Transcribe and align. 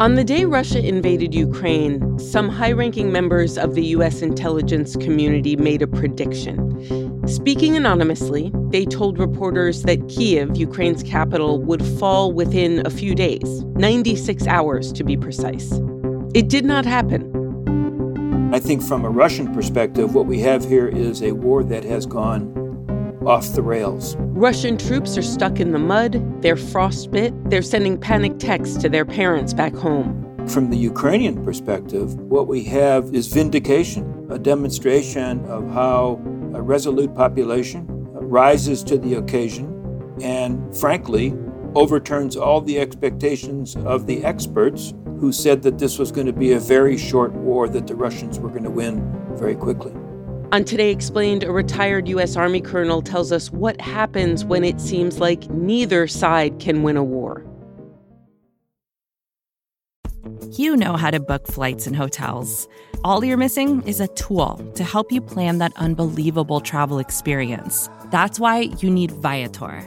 On 0.00 0.14
the 0.14 0.22
day 0.22 0.44
Russia 0.44 0.78
invaded 0.78 1.34
Ukraine, 1.34 2.20
some 2.20 2.48
high 2.48 2.70
ranking 2.70 3.10
members 3.10 3.58
of 3.58 3.74
the 3.74 3.84
U.S. 3.86 4.22
intelligence 4.22 4.94
community 4.94 5.56
made 5.56 5.82
a 5.82 5.88
prediction. 5.88 7.26
Speaking 7.26 7.76
anonymously, 7.76 8.52
they 8.70 8.84
told 8.84 9.18
reporters 9.18 9.82
that 9.82 10.08
Kiev, 10.08 10.56
Ukraine's 10.56 11.02
capital, 11.02 11.60
would 11.62 11.84
fall 11.98 12.32
within 12.32 12.86
a 12.86 12.90
few 12.90 13.16
days 13.16 13.64
96 13.74 14.46
hours 14.46 14.92
to 14.92 15.02
be 15.02 15.16
precise. 15.16 15.72
It 16.32 16.48
did 16.48 16.64
not 16.64 16.86
happen. 16.86 18.54
I 18.54 18.60
think 18.60 18.84
from 18.84 19.04
a 19.04 19.10
Russian 19.10 19.52
perspective, 19.52 20.14
what 20.14 20.26
we 20.26 20.38
have 20.42 20.64
here 20.64 20.86
is 20.86 21.24
a 21.24 21.32
war 21.32 21.64
that 21.64 21.82
has 21.82 22.06
gone 22.06 22.67
off 23.26 23.52
the 23.54 23.62
rails. 23.62 24.16
Russian 24.18 24.76
troops 24.76 25.16
are 25.18 25.22
stuck 25.22 25.60
in 25.60 25.72
the 25.72 25.78
mud, 25.78 26.42
they're 26.42 26.56
frostbit, 26.56 27.50
they're 27.50 27.62
sending 27.62 27.98
panic 27.98 28.38
texts 28.38 28.76
to 28.78 28.88
their 28.88 29.04
parents 29.04 29.52
back 29.52 29.74
home. 29.74 30.24
From 30.48 30.70
the 30.70 30.78
Ukrainian 30.78 31.44
perspective, 31.44 32.14
what 32.14 32.46
we 32.46 32.64
have 32.64 33.14
is 33.14 33.26
vindication, 33.26 34.26
a 34.30 34.38
demonstration 34.38 35.44
of 35.46 35.70
how 35.70 36.20
a 36.54 36.62
resolute 36.62 37.14
population 37.14 37.86
rises 38.12 38.82
to 38.84 38.98
the 38.98 39.14
occasion 39.14 39.74
and, 40.22 40.74
frankly, 40.76 41.36
overturns 41.74 42.36
all 42.36 42.60
the 42.60 42.78
expectations 42.78 43.76
of 43.76 44.06
the 44.06 44.24
experts 44.24 44.94
who 45.20 45.32
said 45.32 45.62
that 45.62 45.78
this 45.78 45.98
was 45.98 46.10
going 46.10 46.26
to 46.26 46.32
be 46.32 46.52
a 46.52 46.58
very 46.58 46.96
short 46.96 47.32
war 47.32 47.68
that 47.68 47.86
the 47.86 47.94
Russians 47.94 48.38
were 48.38 48.48
going 48.48 48.64
to 48.64 48.70
win 48.70 49.02
very 49.36 49.54
quickly. 49.54 49.92
On 50.50 50.64
Today 50.64 50.90
Explained, 50.90 51.44
a 51.44 51.52
retired 51.52 52.08
U.S. 52.08 52.34
Army 52.34 52.62
colonel 52.62 53.02
tells 53.02 53.32
us 53.32 53.52
what 53.52 53.78
happens 53.82 54.46
when 54.46 54.64
it 54.64 54.80
seems 54.80 55.18
like 55.18 55.48
neither 55.50 56.06
side 56.06 56.58
can 56.58 56.82
win 56.82 56.96
a 56.96 57.04
war. 57.04 57.44
You 60.52 60.74
know 60.74 60.96
how 60.96 61.10
to 61.10 61.20
book 61.20 61.46
flights 61.46 61.86
and 61.86 61.94
hotels. 61.94 62.66
All 63.04 63.22
you're 63.22 63.36
missing 63.36 63.82
is 63.82 64.00
a 64.00 64.08
tool 64.08 64.56
to 64.74 64.84
help 64.84 65.12
you 65.12 65.20
plan 65.20 65.58
that 65.58 65.74
unbelievable 65.76 66.60
travel 66.60 66.98
experience. 66.98 67.90
That's 68.06 68.40
why 68.40 68.70
you 68.80 68.88
need 68.88 69.10
Viator. 69.10 69.86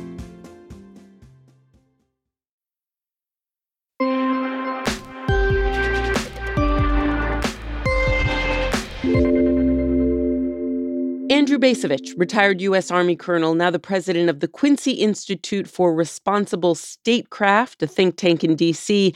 Andrew 11.51 11.69
Bacevich, 11.69 12.13
retired 12.15 12.61
U.S. 12.61 12.91
Army 12.91 13.17
colonel, 13.17 13.55
now 13.55 13.69
the 13.69 13.77
president 13.77 14.29
of 14.29 14.39
the 14.39 14.47
Quincy 14.47 14.91
Institute 14.91 15.67
for 15.67 15.93
Responsible 15.93 16.75
Statecraft, 16.75 17.83
a 17.83 17.87
think 17.87 18.15
tank 18.15 18.45
in 18.45 18.55
D.C. 18.55 19.13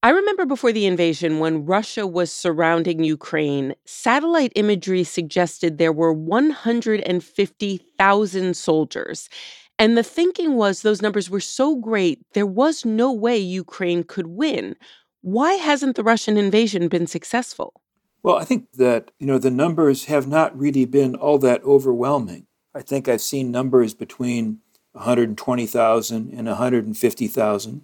I 0.00 0.10
remember 0.10 0.46
before 0.46 0.70
the 0.70 0.86
invasion, 0.86 1.40
when 1.40 1.66
Russia 1.66 2.06
was 2.06 2.30
surrounding 2.30 3.02
Ukraine, 3.02 3.74
satellite 3.86 4.52
imagery 4.54 5.02
suggested 5.02 5.78
there 5.78 5.92
were 5.92 6.12
150,000 6.12 8.56
soldiers. 8.56 9.28
And 9.76 9.98
the 9.98 10.04
thinking 10.04 10.54
was 10.54 10.82
those 10.82 11.02
numbers 11.02 11.28
were 11.28 11.40
so 11.40 11.74
great, 11.74 12.20
there 12.34 12.46
was 12.46 12.84
no 12.84 13.12
way 13.12 13.36
Ukraine 13.36 14.04
could 14.04 14.28
win. 14.28 14.76
Why 15.22 15.54
hasn't 15.54 15.96
the 15.96 16.04
Russian 16.04 16.36
invasion 16.36 16.86
been 16.86 17.08
successful? 17.08 17.80
Well, 18.24 18.36
I 18.38 18.44
think 18.44 18.72
that, 18.78 19.10
you 19.18 19.26
know, 19.26 19.36
the 19.36 19.50
numbers 19.50 20.06
have 20.06 20.26
not 20.26 20.58
really 20.58 20.86
been 20.86 21.14
all 21.14 21.36
that 21.40 21.62
overwhelming. 21.62 22.46
I 22.74 22.80
think 22.80 23.06
I've 23.06 23.20
seen 23.20 23.50
numbers 23.50 23.92
between 23.92 24.60
120,000 24.92 26.32
and 26.32 26.48
150,000, 26.48 27.82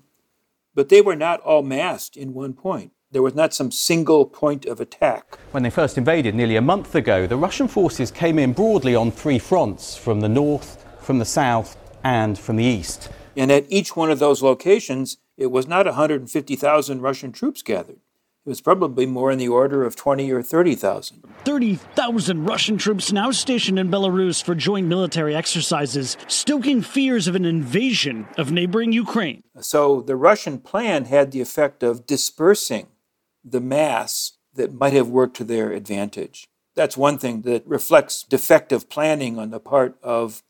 but 0.75 0.89
they 0.89 1.03
were 1.03 1.15
not 1.15 1.41
all 1.41 1.63
massed 1.63 2.17
in 2.17 2.33
one 2.33 2.55
point. 2.55 2.93
There 3.11 3.21
was 3.21 3.35
not 3.35 3.53
some 3.53 3.71
single 3.71 4.25
point 4.25 4.65
of 4.65 4.81
attack. 4.81 5.39
When 5.51 5.63
they 5.63 5.69
first 5.69 5.99
invaded 5.99 6.35
nearly 6.35 6.57
a 6.57 6.63
month 6.63 6.95
ago, 6.95 7.27
the 7.27 7.37
Russian 7.37 7.69
forces 7.69 8.11
came 8.11 8.39
in 8.39 8.55
broadly 8.55 8.95
on 8.95 9.11
three 9.11 9.39
fronts 9.39 9.95
from 9.95 10.23
the 10.23 10.29
north, 10.31 10.83
from 11.01 11.19
the 11.19 11.27
south, 11.27 11.77
and 12.03 12.39
from 12.39 12.57
the 12.57 12.65
east. 12.65 13.11
And 13.37 13.53
at 13.53 13.67
each 13.69 13.95
one 13.95 14.11
of 14.11 14.21
those 14.21 14.43
locations, 14.43 15.19
it 15.37 15.49
was 15.49 15.69
not 15.69 15.85
150,000 15.85 17.03
Russian 17.03 17.31
troops 17.31 17.61
gathered. 17.61 18.01
It 18.47 18.49
was 18.49 18.63
probably 18.63 19.05
more 19.05 19.31
in 19.31 19.39
the 19.39 19.49
order 19.49 19.85
of 19.85 19.97
20 19.97 20.33
or 20.33 20.43
30,000. 20.43 21.23
30,000 21.45 22.45
Russian 22.47 22.79
troops 22.79 23.13
now 23.13 23.31
stationed 23.33 23.79
in 23.79 23.91
Belarus 23.91 24.43
for 24.43 24.55
joint 24.55 24.87
military 24.87 25.37
exercises, 25.37 26.17
stoking 26.27 26.81
fears 26.81 27.29
of 27.29 27.35
an 27.35 27.45
invasion 27.45 28.27
of 28.39 28.51
neighboring 28.51 28.93
Ukraine. 28.93 29.43
So 29.61 30.01
the 30.01 30.17
Russian 30.17 30.59
plan 30.59 31.05
had 31.05 31.33
the 31.33 31.43
effect 31.43 31.83
of 31.83 32.07
dispersing 32.07 32.87
the 33.45 33.61
mass 33.61 34.39
that 34.55 34.73
might 34.73 34.95
have 34.95 35.09
worked 35.09 35.37
to 35.37 35.45
their 35.45 35.73
advantage. 35.73 36.49
That's 36.75 36.97
one 36.97 37.19
thing 37.19 37.43
that 37.43 37.67
reflects 37.67 38.23
defective 38.23 38.89
planning 38.89 39.39
on 39.39 39.51
the 39.51 39.61
part 39.61 39.99
of 40.03 40.43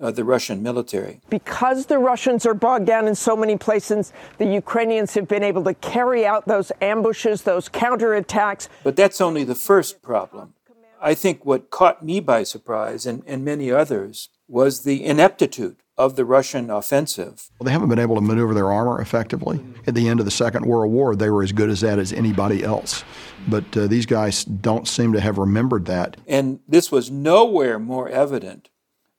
uh, 0.00 0.10
the 0.10 0.24
Russian 0.24 0.62
military. 0.62 1.20
Because 1.30 1.86
the 1.86 1.98
Russians 1.98 2.44
are 2.46 2.54
bogged 2.54 2.86
down 2.86 3.08
in 3.08 3.14
so 3.14 3.36
many 3.36 3.56
places, 3.56 4.12
the 4.38 4.46
Ukrainians 4.46 5.14
have 5.14 5.28
been 5.28 5.42
able 5.42 5.64
to 5.64 5.74
carry 5.74 6.26
out 6.26 6.46
those 6.46 6.70
ambushes, 6.80 7.42
those 7.42 7.68
counterattacks. 7.68 8.68
But 8.84 8.96
that's 8.96 9.20
only 9.20 9.44
the 9.44 9.54
first 9.54 10.02
problem. 10.02 10.54
I 11.00 11.14
think 11.14 11.44
what 11.44 11.70
caught 11.70 12.04
me 12.04 12.20
by 12.20 12.42
surprise 12.42 13.06
and, 13.06 13.22
and 13.26 13.44
many 13.44 13.70
others 13.70 14.30
was 14.48 14.82
the 14.82 15.04
ineptitude 15.04 15.76
of 15.98 16.16
the 16.16 16.24
Russian 16.24 16.70
offensive. 16.70 17.50
Well, 17.58 17.64
they 17.64 17.72
haven't 17.72 17.88
been 17.88 17.98
able 17.98 18.16
to 18.16 18.20
maneuver 18.20 18.52
their 18.54 18.70
armor 18.70 19.00
effectively. 19.00 19.64
At 19.86 19.94
the 19.94 20.08
end 20.08 20.20
of 20.20 20.26
the 20.26 20.32
Second 20.32 20.66
World 20.66 20.92
War, 20.92 21.16
they 21.16 21.30
were 21.30 21.42
as 21.42 21.52
good 21.52 21.70
as 21.70 21.80
that 21.80 21.98
as 21.98 22.12
anybody 22.12 22.62
else. 22.62 23.02
But 23.48 23.76
uh, 23.76 23.86
these 23.86 24.04
guys 24.04 24.44
don't 24.44 24.86
seem 24.86 25.12
to 25.14 25.20
have 25.20 25.38
remembered 25.38 25.86
that. 25.86 26.18
And 26.26 26.60
this 26.68 26.92
was 26.92 27.10
nowhere 27.10 27.78
more 27.78 28.08
evident 28.08 28.68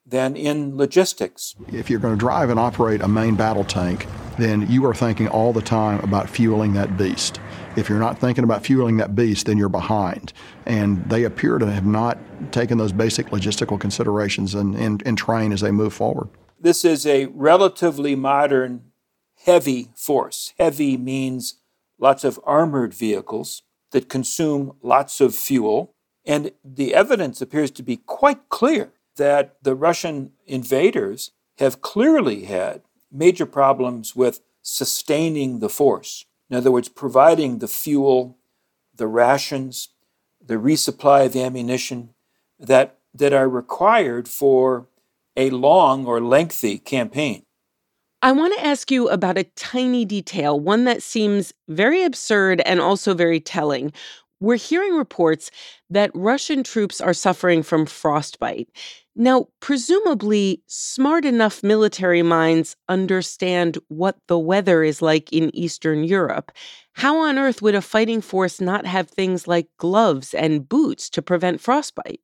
than 0.09 0.37
in 0.37 0.77
logistics. 0.77 1.53
If 1.71 1.89
you're 1.89 1.99
going 1.99 2.13
to 2.13 2.19
drive 2.19 2.49
and 2.49 2.59
operate 2.59 3.01
a 3.01 3.07
main 3.07 3.35
battle 3.35 3.65
tank, 3.65 4.07
then 4.37 4.69
you 4.71 4.85
are 4.85 4.93
thinking 4.93 5.27
all 5.27 5.51
the 5.51 5.61
time 5.61 5.99
about 5.99 6.29
fueling 6.29 6.73
that 6.73 6.97
beast. 6.97 7.41
If 7.75 7.89
you're 7.89 7.99
not 7.99 8.17
thinking 8.17 8.43
about 8.43 8.65
fueling 8.65 8.97
that 8.97 9.15
beast, 9.15 9.47
then 9.47 9.57
you're 9.57 9.69
behind. 9.69 10.31
And 10.65 11.03
they 11.09 11.25
appear 11.25 11.57
to 11.57 11.69
have 11.69 11.85
not 11.85 12.17
taken 12.51 12.77
those 12.77 12.93
basic 12.93 13.27
logistical 13.27 13.79
considerations 13.79 14.55
in, 14.55 14.75
in, 14.75 15.01
in 15.05 15.15
train 15.15 15.51
as 15.51 15.61
they 15.61 15.71
move 15.71 15.93
forward. 15.93 16.29
This 16.59 16.85
is 16.85 17.05
a 17.05 17.25
relatively 17.27 18.15
modern, 18.15 18.83
heavy 19.45 19.89
force. 19.95 20.53
Heavy 20.57 20.97
means 20.97 21.59
lots 21.99 22.23
of 22.23 22.39
armored 22.45 22.93
vehicles 22.93 23.63
that 23.91 24.09
consume 24.09 24.75
lots 24.81 25.19
of 25.19 25.35
fuel. 25.35 25.93
And 26.25 26.51
the 26.63 26.93
evidence 26.93 27.41
appears 27.41 27.71
to 27.71 27.83
be 27.83 27.97
quite 27.97 28.49
clear 28.49 28.93
that 29.17 29.57
the 29.61 29.75
Russian 29.75 30.31
invaders 30.45 31.31
have 31.57 31.81
clearly 31.81 32.45
had 32.45 32.81
major 33.11 33.45
problems 33.45 34.15
with 34.15 34.41
sustaining 34.61 35.59
the 35.59 35.69
force. 35.69 36.25
In 36.49 36.55
other 36.55 36.71
words, 36.71 36.89
providing 36.89 37.59
the 37.59 37.67
fuel, 37.67 38.37
the 38.95 39.07
rations, 39.07 39.89
the 40.43 40.55
resupply 40.55 41.25
of 41.25 41.35
ammunition 41.35 42.09
that, 42.59 42.97
that 43.13 43.33
are 43.33 43.49
required 43.49 44.27
for 44.27 44.87
a 45.35 45.49
long 45.49 46.05
or 46.05 46.19
lengthy 46.19 46.77
campaign. 46.77 47.43
I 48.21 48.31
want 48.31 48.57
to 48.57 48.65
ask 48.65 48.89
you 48.89 49.09
about 49.09 49.37
a 49.37 49.43
tiny 49.43 50.03
detail, 50.03 50.59
one 50.59 50.85
that 50.85 51.03
seems 51.03 51.53
very 51.67 52.03
absurd 52.03 52.61
and 52.61 52.81
also 52.81 53.13
very 53.13 53.39
telling. 53.39 53.93
We're 54.39 54.55
hearing 54.55 54.95
reports 54.95 55.51
that 55.89 56.11
Russian 56.13 56.63
troops 56.63 56.99
are 56.99 57.13
suffering 57.13 57.61
from 57.61 57.85
frostbite. 57.85 58.69
Now, 59.19 59.47
presumably, 59.61 60.61
smart 60.67 61.25
enough 61.25 61.63
military 61.63 62.21
minds 62.21 62.75
understand 62.87 63.79
what 63.87 64.15
the 64.27 64.37
weather 64.37 64.83
is 64.83 65.01
like 65.01 65.33
in 65.33 65.53
Eastern 65.55 66.03
Europe. 66.03 66.51
How 66.93 67.17
on 67.17 67.39
earth 67.39 67.59
would 67.63 67.73
a 67.73 67.81
fighting 67.81 68.21
force 68.21 68.61
not 68.61 68.85
have 68.85 69.09
things 69.09 69.47
like 69.47 69.69
gloves 69.77 70.35
and 70.35 70.69
boots 70.69 71.09
to 71.09 71.23
prevent 71.23 71.61
frostbite? 71.61 72.21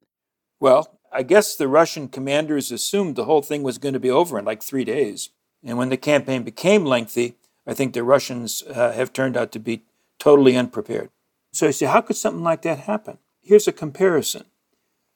Well, 0.60 1.00
I 1.12 1.24
guess 1.24 1.56
the 1.56 1.68
Russian 1.68 2.10
commanders 2.10 2.72
assumed 2.72 3.16
the 3.16 3.25
whole 3.25 3.42
thing 3.42 3.63
was 3.63 3.80
going 3.80 3.94
to 3.94 4.00
be 4.00 4.12
over 4.12 4.38
in 4.38 4.45
like 4.45 4.62
three 4.62 4.86
days. 4.86 5.30
And 5.63 5.80
when 5.80 5.90
the 5.90 5.98
campaign 5.98 6.44
became 6.44 6.86
lengthy, 6.86 7.34
I 7.66 7.74
think 7.74 7.94
the 7.94 8.04
Russians 8.04 8.62
uh, 8.69 8.92
have 8.92 9.13
turned 9.13 9.36
out 9.36 9.51
to 9.54 9.60
be 9.60 9.81
totally 10.19 10.56
unprepared. 10.56 11.10
So 11.54 11.66
you 11.66 11.72
say, 11.72 11.88
how 11.88 12.01
could 12.01 12.18
something 12.18 12.44
like 12.44 12.62
that 12.62 12.80
happen? 12.80 13.18
Here's 13.42 13.68
a 13.68 13.72
comparison. 13.72 14.45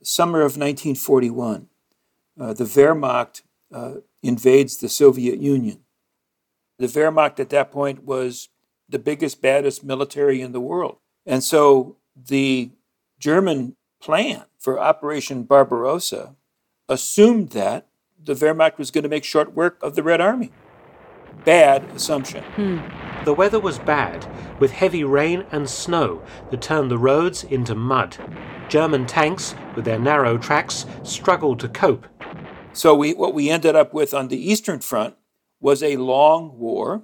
Summer 0.01 0.39
of 0.39 0.57
1941, 0.57 1.67
uh, 2.39 2.53
the 2.53 2.63
Wehrmacht 2.65 3.41
uh, 3.73 3.95
invades 4.21 4.77
the 4.77 4.89
Soviet 4.89 5.39
Union. 5.39 5.79
The 6.79 6.87
Wehrmacht 6.87 7.39
at 7.39 7.49
that 7.49 7.71
point 7.71 8.03
was 8.03 8.49
the 8.87 8.99
biggest, 8.99 9.41
baddest 9.41 9.83
military 9.83 10.41
in 10.41 10.51
the 10.51 10.61
world. 10.61 10.97
And 11.25 11.43
so 11.43 11.97
the 12.15 12.71
German 13.19 13.75
plan 14.01 14.45
for 14.57 14.79
Operation 14.79 15.43
Barbarossa 15.43 16.35
assumed 16.87 17.49
that 17.49 17.87
the 18.23 18.33
Wehrmacht 18.33 18.77
was 18.77 18.91
going 18.91 19.03
to 19.03 19.09
make 19.09 19.23
short 19.23 19.53
work 19.53 19.81
of 19.81 19.95
the 19.95 20.03
Red 20.03 20.21
Army. 20.21 20.51
Bad 21.43 21.83
assumption. 21.95 22.43
Hmm. 22.55 22.79
The 23.25 23.33
weather 23.33 23.59
was 23.59 23.79
bad, 23.79 24.25
with 24.59 24.71
heavy 24.71 25.03
rain 25.03 25.45
and 25.51 25.69
snow 25.69 26.23
that 26.49 26.61
turned 26.61 26.89
the 26.89 26.97
roads 26.97 27.43
into 27.43 27.75
mud. 27.75 28.17
German 28.69 29.05
tanks, 29.05 29.55
with 29.75 29.85
their 29.85 29.99
narrow 29.99 30.37
tracks, 30.37 30.85
struggled 31.03 31.59
to 31.61 31.69
cope. 31.69 32.05
So 32.73 32.93
we, 32.93 33.13
what 33.13 33.33
we 33.33 33.49
ended 33.49 33.75
up 33.75 33.93
with 33.93 34.13
on 34.13 34.27
the 34.27 34.51
Eastern 34.51 34.79
Front 34.79 35.15
was 35.59 35.81
a 35.81 35.97
long 35.97 36.57
war 36.59 37.03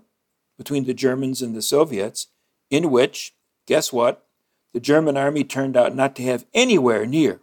between 0.57 0.85
the 0.85 0.93
Germans 0.93 1.41
and 1.41 1.55
the 1.55 1.61
Soviets, 1.61 2.27
in 2.69 2.91
which, 2.91 3.33
guess 3.65 3.91
what? 3.91 4.25
The 4.73 4.79
German 4.79 5.17
army 5.17 5.43
turned 5.43 5.77
out 5.77 5.95
not 5.95 6.15
to 6.17 6.23
have 6.23 6.45
anywhere 6.53 7.05
near 7.05 7.41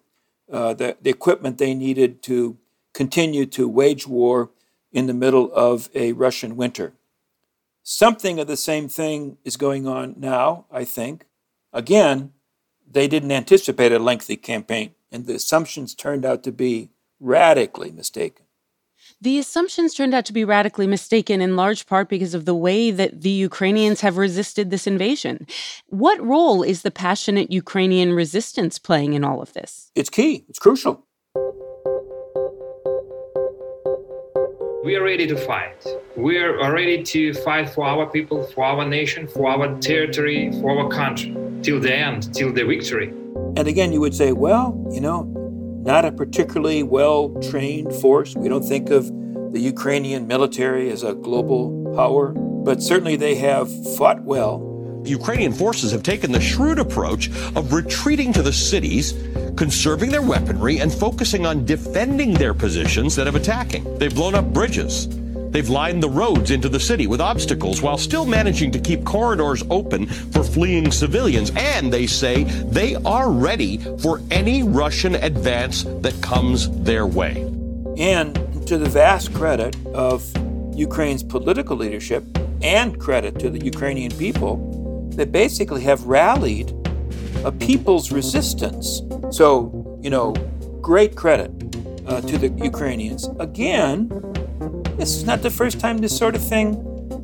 uh, 0.53 0.75
the, 0.75 0.97
the 1.01 1.11
equipment 1.11 1.59
they 1.59 1.75
needed 1.75 2.23
to 2.25 2.59
continue 2.93 3.47
to 3.47 3.69
wage 3.69 4.07
war 4.07 4.51
in 4.93 5.07
the 5.07 5.15
middle 5.15 5.53
of 5.55 5.89
a 5.95 6.13
Russian 6.13 6.57
winter. 6.57 6.93
Something 7.83 8.39
of 8.39 8.47
the 8.47 8.57
same 8.57 8.89
thing 8.89 9.39
is 9.45 9.57
going 9.57 9.87
on 9.87 10.15
now, 10.19 10.67
I 10.71 10.85
think. 10.85 11.27
Again, 11.73 12.33
they 12.91 13.07
didn't 13.07 13.33
anticipate 13.33 13.93
a 13.93 13.99
lengthy 13.99 14.37
campaign, 14.37 14.95
and 15.13 15.27
the 15.27 15.35
assumptions 15.35 15.95
turned 15.95 16.25
out 16.25 16.43
to 16.43 16.53
be 16.53 16.91
radically 17.21 17.93
mistaken. 17.93 18.47
The 19.23 19.39
assumptions 19.39 19.95
turned 19.95 20.15
out 20.15 20.25
to 20.27 20.33
be 20.33 20.45
radically 20.45 20.87
mistaken 20.87 21.41
in 21.41 21.57
large 21.57 21.87
part 21.87 22.09
because 22.09 22.35
of 22.35 22.47
the 22.47 22.55
way 22.55 22.91
that 22.91 23.21
the 23.21 23.31
Ukrainians 23.31 24.01
have 24.01 24.17
resisted 24.17 24.71
this 24.71 24.87
invasion. 24.87 25.47
What 25.87 26.25
role 26.25 26.63
is 26.63 26.83
the 26.83 26.91
passionate 26.91 27.53
Ukrainian 27.53 28.13
resistance 28.13 28.79
playing 28.79 29.13
in 29.13 29.25
all 29.25 29.43
of 29.43 29.53
this? 29.53 29.91
It's 29.95 30.11
key, 30.11 30.45
it's 30.49 30.59
crucial. 30.59 31.07
We 34.83 34.97
are 34.97 35.03
ready 35.05 35.27
to 35.27 35.37
fight. 35.37 35.87
We 36.17 36.39
are 36.39 36.73
ready 36.73 37.03
to 37.03 37.35
fight 37.35 37.69
for 37.69 37.85
our 37.85 38.07
people, 38.07 38.43
for 38.45 38.65
our 38.65 38.87
nation, 38.87 39.29
for 39.29 39.47
our 39.47 39.79
territory, 39.79 40.51
for 40.61 40.79
our 40.79 40.89
country, 40.89 41.37
till 41.63 41.81
the 41.81 41.95
end, 41.95 42.33
till 42.35 42.53
the 42.53 42.65
victory. 42.65 43.09
And 43.57 43.67
again, 43.67 43.93
you 43.93 44.01
would 44.01 44.15
say, 44.15 44.33
well, 44.33 44.87
you 44.93 45.01
know, 45.01 45.25
not 45.85 46.05
a 46.05 46.13
particularly 46.13 46.83
well 46.83 47.31
trained 47.51 47.93
force. 47.95 48.35
We 48.37 48.49
don't 48.49 48.65
think 48.65 48.91
of 48.91 49.07
the 49.53 49.61
Ukrainian 49.61 50.27
military 50.27 50.91
as 50.91 51.03
a 51.03 51.15
global 51.15 51.93
power, 51.95 52.33
but 52.33 52.83
certainly 52.83 53.17
they 53.17 53.35
have 53.37 53.69
fought 53.97 54.23
well 54.23 54.71
Ukrainian 55.05 55.53
forces 55.53 55.93
have 55.93 56.03
taken 56.03 56.31
the 56.31 56.41
shrewd 56.41 56.79
approach 56.79 57.31
of 57.57 57.73
retreating 57.73 58.33
to 58.35 58.43
the 58.43 58.53
cities, 58.53 59.15
conserving 59.57 60.11
their 60.11 60.23
weaponry, 60.23 60.79
and 60.79 60.93
focusing 60.93 61.47
on 61.47 61.65
defending 61.65 62.35
their 62.35 62.55
positions 62.55 63.07
instead 63.07 63.27
of 63.27 63.35
attacking. 63.35 63.99
They've 63.99 64.15
blown 64.15 64.35
up 64.35 64.53
bridges. 64.53 65.07
They've 65.51 65.69
lined 65.69 66.03
the 66.03 66.09
roads 66.09 66.51
into 66.51 66.69
the 66.69 66.81
city 66.81 67.07
with 67.07 67.21
obstacles 67.21 67.83
while 67.83 67.99
still 67.99 68.25
managing 68.25 68.71
to 68.73 68.79
keep 68.79 69.05
corridors 69.05 69.63
open 69.71 70.07
for 70.07 70.43
fleeing 70.43 70.91
civilians. 70.93 71.51
And 71.57 71.93
they 71.93 72.07
say 72.07 72.45
they 72.45 72.95
are 72.97 73.31
ready 73.31 73.79
for 73.99 74.21
any 74.31 74.63
Russian 74.63 75.17
advance 75.17 75.85
that 75.85 76.21
comes 76.23 76.71
their 76.83 77.07
way. 77.07 77.43
And 77.99 78.35
to 78.67 78.79
the 78.79 78.89
vast 78.89 79.35
credit 79.35 79.77
of 79.87 80.25
Ukraine's 80.77 81.23
political 81.23 81.77
leadership 81.77 82.25
and 82.63 82.99
credit 83.01 83.39
to 83.41 83.51
the 83.51 83.65
Ukrainian 83.65 84.13
people, 84.13 85.11
that 85.17 85.33
basically 85.33 85.83
have 85.83 86.05
rallied 86.05 86.73
a 87.45 87.53
people's 87.53 88.13
resistance. 88.13 89.03
So, 89.31 89.99
you 90.01 90.09
know, 90.09 90.33
great 90.81 91.17
credit 91.17 91.51
uh, 92.07 92.21
to 92.23 92.39
the 92.39 92.49
Ukrainians. 92.65 93.29
Again, 93.39 94.09
this 95.01 95.17
is 95.17 95.25
not 95.25 95.41
the 95.41 95.49
first 95.49 95.81
time 95.81 95.97
this 95.97 96.15
sort 96.15 96.37
of 96.37 96.47
thing 96.47 96.77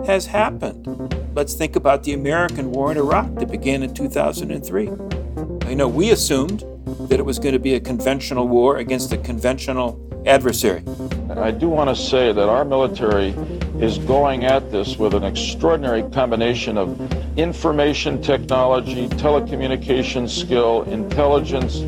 has 0.07 0.25
happened. 0.25 1.15
Let's 1.35 1.53
think 1.53 1.77
about 1.77 2.05
the 2.05 2.15
American 2.15 2.73
war 2.73 2.91
in 2.91 2.97
Iraq 2.97 3.35
that 3.35 3.51
began 3.51 3.83
in 3.83 3.93
2003. 3.93 4.89
I 5.69 5.75
know 5.75 5.87
we 5.87 6.11
assumed 6.11 6.65
that 7.11 7.21
it 7.21 7.27
was 7.27 7.39
going 7.39 7.53
to 7.53 7.59
be 7.59 7.75
a 7.75 7.81
conventional 7.81 8.49
war 8.49 8.79
against 8.79 9.13
a 9.13 9.19
conventional 9.19 10.01
adversary. 10.25 10.85
I 11.29 11.51
do 11.51 11.69
want 11.69 11.95
to 11.95 12.03
say 12.03 12.33
that 12.33 12.49
our 12.49 12.65
military 12.65 13.35
is 13.79 13.99
going 13.99 14.47
at 14.47 14.73
this 14.73 14.97
with 14.97 15.13
an 15.13 15.25
extraordinary 15.25 16.03
combination 16.11 16.79
of 16.79 16.99
information 17.39 18.23
technology, 18.23 19.07
telecommunications 19.09 20.31
skill, 20.31 20.85
intelligence, 20.85 21.81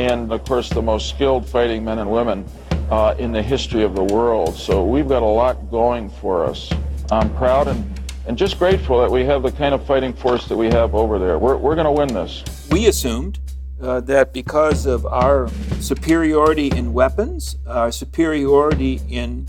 and 0.00 0.32
of 0.32 0.42
course 0.46 0.70
the 0.70 0.80
most 0.80 1.10
skilled 1.10 1.46
fighting 1.46 1.84
men 1.84 1.98
and 1.98 2.10
women 2.10 2.46
uh, 2.90 3.14
in 3.18 3.32
the 3.32 3.42
history 3.42 3.82
of 3.82 3.94
the 3.94 4.04
world. 4.04 4.54
So 4.56 4.84
we've 4.84 5.08
got 5.08 5.22
a 5.22 5.26
lot 5.26 5.70
going 5.70 6.08
for 6.08 6.44
us. 6.44 6.70
I'm 7.10 7.34
proud 7.36 7.68
and, 7.68 8.00
and 8.26 8.36
just 8.36 8.58
grateful 8.58 9.00
that 9.00 9.10
we 9.10 9.24
have 9.24 9.42
the 9.42 9.52
kind 9.52 9.74
of 9.74 9.84
fighting 9.86 10.12
force 10.12 10.46
that 10.48 10.56
we 10.56 10.66
have 10.66 10.94
over 10.94 11.18
there. 11.18 11.38
We're, 11.38 11.56
we're 11.56 11.74
going 11.74 11.86
to 11.86 11.92
win 11.92 12.08
this. 12.08 12.44
We 12.70 12.86
assumed 12.86 13.38
uh, 13.80 14.00
that 14.00 14.32
because 14.32 14.86
of 14.86 15.04
our 15.06 15.48
superiority 15.80 16.68
in 16.68 16.92
weapons, 16.92 17.56
our 17.66 17.92
superiority 17.92 19.00
in, 19.08 19.46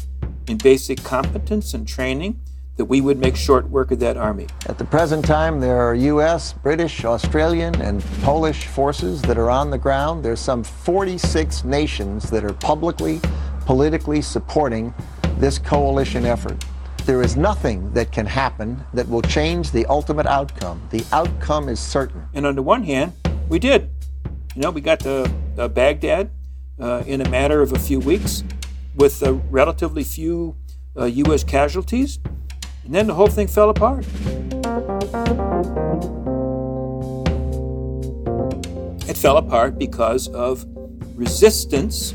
in 0.47 0.57
basic 0.57 1.03
competence 1.03 1.73
and 1.73 1.87
training, 1.87 2.39
that 2.77 2.85
we 2.85 3.01
would 3.01 3.17
make 3.19 3.35
short 3.35 3.69
work 3.69 3.91
of 3.91 3.99
that 3.99 4.17
army. 4.17 4.47
At 4.67 4.77
the 4.77 4.85
present 4.85 5.25
time, 5.25 5.59
there 5.59 5.77
are 5.77 5.95
U.S., 5.95 6.53
British, 6.53 7.03
Australian, 7.03 7.81
and 7.81 8.03
Polish 8.21 8.67
forces 8.67 9.21
that 9.23 9.37
are 9.37 9.49
on 9.49 9.71
the 9.71 9.77
ground. 9.77 10.23
There's 10.23 10.39
some 10.39 10.63
46 10.63 11.63
nations 11.63 12.29
that 12.29 12.43
are 12.43 12.53
publicly, 12.53 13.19
politically 13.65 14.21
supporting 14.21 14.93
this 15.37 15.57
coalition 15.57 16.25
effort. 16.25 16.63
There 17.05 17.21
is 17.21 17.35
nothing 17.35 17.91
that 17.93 18.11
can 18.11 18.25
happen 18.25 18.83
that 18.93 19.07
will 19.09 19.21
change 19.21 19.71
the 19.71 19.85
ultimate 19.87 20.27
outcome. 20.27 20.81
The 20.91 21.05
outcome 21.11 21.69
is 21.69 21.79
certain. 21.79 22.27
And 22.33 22.45
on 22.45 22.55
the 22.55 22.63
one 22.63 22.83
hand, 22.83 23.13
we 23.49 23.59
did. 23.59 23.89
You 24.55 24.61
know, 24.61 24.71
we 24.71 24.81
got 24.81 24.99
to 25.01 25.31
uh, 25.57 25.67
Baghdad 25.67 26.29
uh, 26.79 27.03
in 27.07 27.21
a 27.21 27.29
matter 27.29 27.61
of 27.61 27.71
a 27.73 27.79
few 27.79 27.99
weeks 27.99 28.43
with 28.95 29.23
uh, 29.23 29.33
relatively 29.49 30.03
few 30.03 30.55
U.S. 30.95 31.43
Uh, 31.43 31.47
casualties, 31.47 32.19
and 32.87 32.95
then 32.95 33.05
the 33.05 33.13
whole 33.13 33.27
thing 33.27 33.47
fell 33.47 33.69
apart. 33.69 34.05
It 39.07 39.17
fell 39.17 39.37
apart 39.37 39.77
because 39.77 40.29
of 40.29 40.65
resistance 41.13 42.13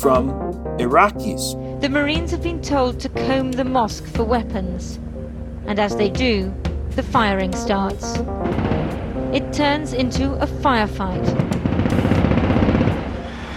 from 0.00 0.32
Iraqis. 0.80 1.80
The 1.82 1.88
Marines 1.88 2.30
have 2.30 2.42
been 2.42 2.62
told 2.62 2.98
to 3.00 3.08
comb 3.10 3.52
the 3.52 3.64
mosque 3.64 4.06
for 4.06 4.24
weapons, 4.24 4.98
and 5.66 5.78
as 5.78 5.94
they 5.94 6.08
do, 6.08 6.52
the 6.96 7.02
firing 7.02 7.54
starts 7.54 8.18
it 9.36 9.52
turns 9.52 9.92
into 9.92 10.32
a 10.34 10.46
firefight. 10.46 11.26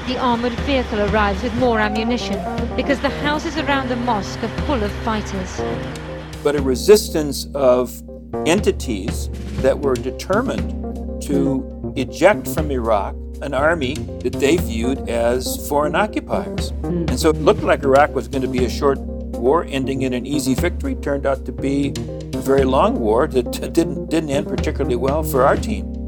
The 0.07 0.17
armoured 0.17 0.51
vehicle 0.67 0.99
arrives 1.09 1.41
with 1.41 1.53
more 1.55 1.79
ammunition 1.79 2.37
because 2.75 2.99
the 2.99 3.09
houses 3.21 3.57
around 3.57 3.87
the 3.87 3.95
mosque 3.95 4.43
are 4.43 4.49
full 4.65 4.83
of 4.83 4.91
fighters. 5.03 5.61
But 6.43 6.55
a 6.55 6.61
resistance 6.61 7.47
of 7.53 8.01
entities 8.45 9.29
that 9.61 9.77
were 9.77 9.95
determined 9.95 11.21
to 11.23 11.93
eject 11.95 12.47
from 12.47 12.71
Iraq 12.71 13.15
an 13.41 13.53
army 13.53 13.93
that 14.21 14.33
they 14.33 14.57
viewed 14.57 15.09
as 15.09 15.67
foreign 15.67 15.95
occupiers. 15.95 16.71
Hmm. 16.71 17.05
And 17.07 17.19
so 17.19 17.29
it 17.29 17.37
looked 17.37 17.63
like 17.63 17.83
Iraq 17.83 18.13
was 18.13 18.27
going 18.27 18.41
to 18.41 18.47
be 18.47 18.65
a 18.65 18.69
short 18.69 18.99
war 18.99 19.65
ending 19.69 20.01
in 20.01 20.13
an 20.13 20.25
easy 20.25 20.53
victory. 20.53 20.95
Turned 20.95 21.25
out 21.25 21.45
to 21.45 21.51
be 21.51 21.93
a 22.33 22.41
very 22.41 22.65
long 22.65 22.99
war 22.99 23.27
that 23.27 23.51
didn't, 23.73 24.09
didn't 24.09 24.29
end 24.29 24.47
particularly 24.47 24.97
well 24.97 25.23
for 25.23 25.45
our 25.45 25.55
team. 25.55 25.98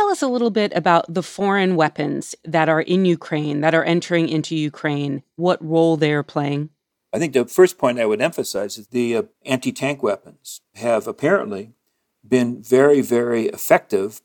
Tell 0.00 0.08
us 0.08 0.22
a 0.22 0.28
little 0.28 0.50
bit 0.50 0.72
about 0.74 1.12
the 1.12 1.22
foreign 1.22 1.76
weapons 1.76 2.34
that 2.42 2.70
are 2.70 2.80
in 2.80 3.04
Ukraine, 3.04 3.60
that 3.60 3.74
are 3.74 3.84
entering 3.84 4.30
into 4.30 4.56
Ukraine, 4.56 5.22
what 5.36 5.62
role 5.62 5.98
they're 5.98 6.22
playing? 6.22 6.70
I 7.12 7.18
think 7.18 7.34
the 7.34 7.44
first 7.44 7.76
point 7.76 8.00
I 8.00 8.06
would 8.06 8.22
emphasize 8.22 8.78
is 8.78 8.86
the 8.86 9.16
uh, 9.16 9.22
anti 9.44 9.72
tank 9.72 10.02
weapons 10.02 10.62
have 10.76 11.06
apparently 11.06 11.72
been 12.26 12.62
very, 12.62 13.02
very 13.02 13.46
effective 13.48 14.22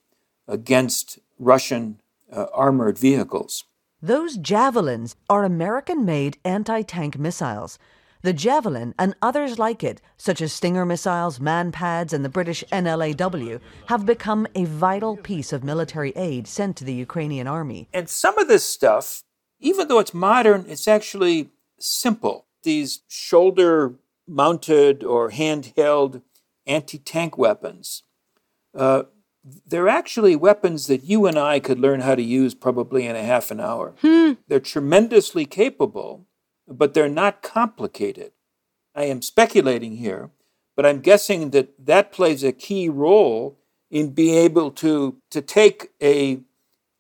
against 0.48 1.20
Russian 1.38 2.00
uh, 2.32 2.46
armored 2.54 2.98
vehicles. 2.98 3.66
Those 4.02 4.38
javelins 4.38 5.18
are 5.30 5.44
American 5.44 6.06
made 6.06 6.38
anti 6.46 6.84
tank 6.84 7.18
missiles. 7.18 7.78
The 8.26 8.34
Javelin 8.34 8.96
and 8.98 9.14
others 9.22 9.60
like 9.60 9.84
it, 9.84 10.02
such 10.18 10.42
as 10.42 10.52
Stinger 10.52 10.84
missiles, 10.84 11.38
Manpads, 11.38 12.12
and 12.12 12.26
the 12.26 12.30
British 12.30 12.64
NLAW, 12.72 13.60
have 13.86 14.04
become 14.04 14.48
a 14.56 14.66
vital 14.66 15.16
piece 15.16 15.54
of 15.54 15.64
military 15.64 16.12
aid 16.16 16.48
sent 16.48 16.76
to 16.78 16.84
the 16.84 16.94
Ukrainian 16.96 17.46
army. 17.46 17.88
And 17.94 18.10
some 18.10 18.36
of 18.40 18.48
this 18.48 18.68
stuff, 18.68 19.22
even 19.60 19.88
though 19.88 20.00
it's 20.00 20.16
modern, 20.16 20.66
it's 20.68 20.88
actually 20.88 21.52
simple. 21.78 22.48
These 22.64 23.04
shoulder 23.08 23.94
mounted 24.28 25.04
or 25.04 25.30
handheld 25.30 26.24
anti 26.66 26.98
tank 26.98 27.38
weapons, 27.38 28.02
uh, 28.74 29.04
they're 29.68 29.88
actually 29.88 30.36
weapons 30.36 30.88
that 30.88 31.04
you 31.04 31.28
and 31.28 31.38
I 31.38 31.60
could 31.60 31.78
learn 31.78 32.00
how 32.00 32.16
to 32.16 32.24
use 32.24 32.56
probably 32.56 33.06
in 33.06 33.16
a 33.16 33.22
half 33.22 33.52
an 33.52 33.60
hour. 33.60 33.94
Hmm. 34.02 34.32
They're 34.48 34.60
tremendously 34.60 35.46
capable 35.46 36.26
but 36.68 36.94
they're 36.94 37.10
not 37.10 37.42
complicated. 37.42 38.32
I 38.94 39.04
am 39.04 39.22
speculating 39.22 39.98
here, 39.98 40.30
but 40.76 40.86
I'm 40.86 41.02
guessing 41.02 41.52
that 41.52 41.86
that 41.86 42.12
plays 42.12 42.44
a 42.44 42.52
key 42.52 42.90
role 42.90 43.58
in 43.92 44.12
being 44.12 44.36
able 44.36 44.72
to, 44.72 45.18
to 45.32 45.42
take 45.42 45.92
a 46.02 46.40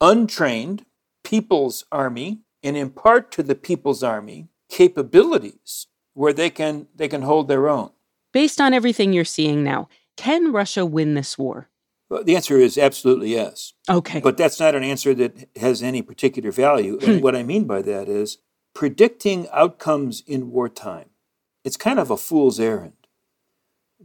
untrained 0.01 0.85
people's 1.23 1.85
army 1.91 2.39
and 2.63 2.77
impart 2.77 3.31
to 3.31 3.43
the 3.43 3.55
people's 3.55 4.03
army 4.03 4.47
capabilities 4.69 5.87
where 6.13 6.33
they 6.33 6.49
can 6.49 6.87
they 6.95 7.07
can 7.07 7.21
hold 7.21 7.47
their 7.47 7.69
own. 7.69 7.91
Based 8.33 8.59
on 8.59 8.73
everything 8.73 9.13
you're 9.13 9.23
seeing 9.23 9.63
now, 9.63 9.87
can 10.17 10.51
Russia 10.51 10.85
win 10.85 11.13
this 11.13 11.37
war? 11.37 11.69
Well, 12.09 12.23
the 12.23 12.35
answer 12.35 12.57
is 12.57 12.77
absolutely 12.77 13.31
yes. 13.31 13.73
Okay. 13.89 14.19
But 14.19 14.37
that's 14.37 14.59
not 14.59 14.75
an 14.75 14.83
answer 14.83 15.13
that 15.15 15.49
has 15.57 15.81
any 15.81 16.01
particular 16.01 16.51
value. 16.51 16.99
and 17.01 17.21
what 17.23 17.35
I 17.35 17.43
mean 17.43 17.65
by 17.65 17.81
that 17.81 18.07
is 18.07 18.37
predicting 18.75 19.47
outcomes 19.51 20.21
in 20.27 20.51
wartime, 20.51 21.09
it's 21.63 21.77
kind 21.77 21.97
of 21.97 22.11
a 22.11 22.17
fool's 22.17 22.59
errand. 22.59 22.93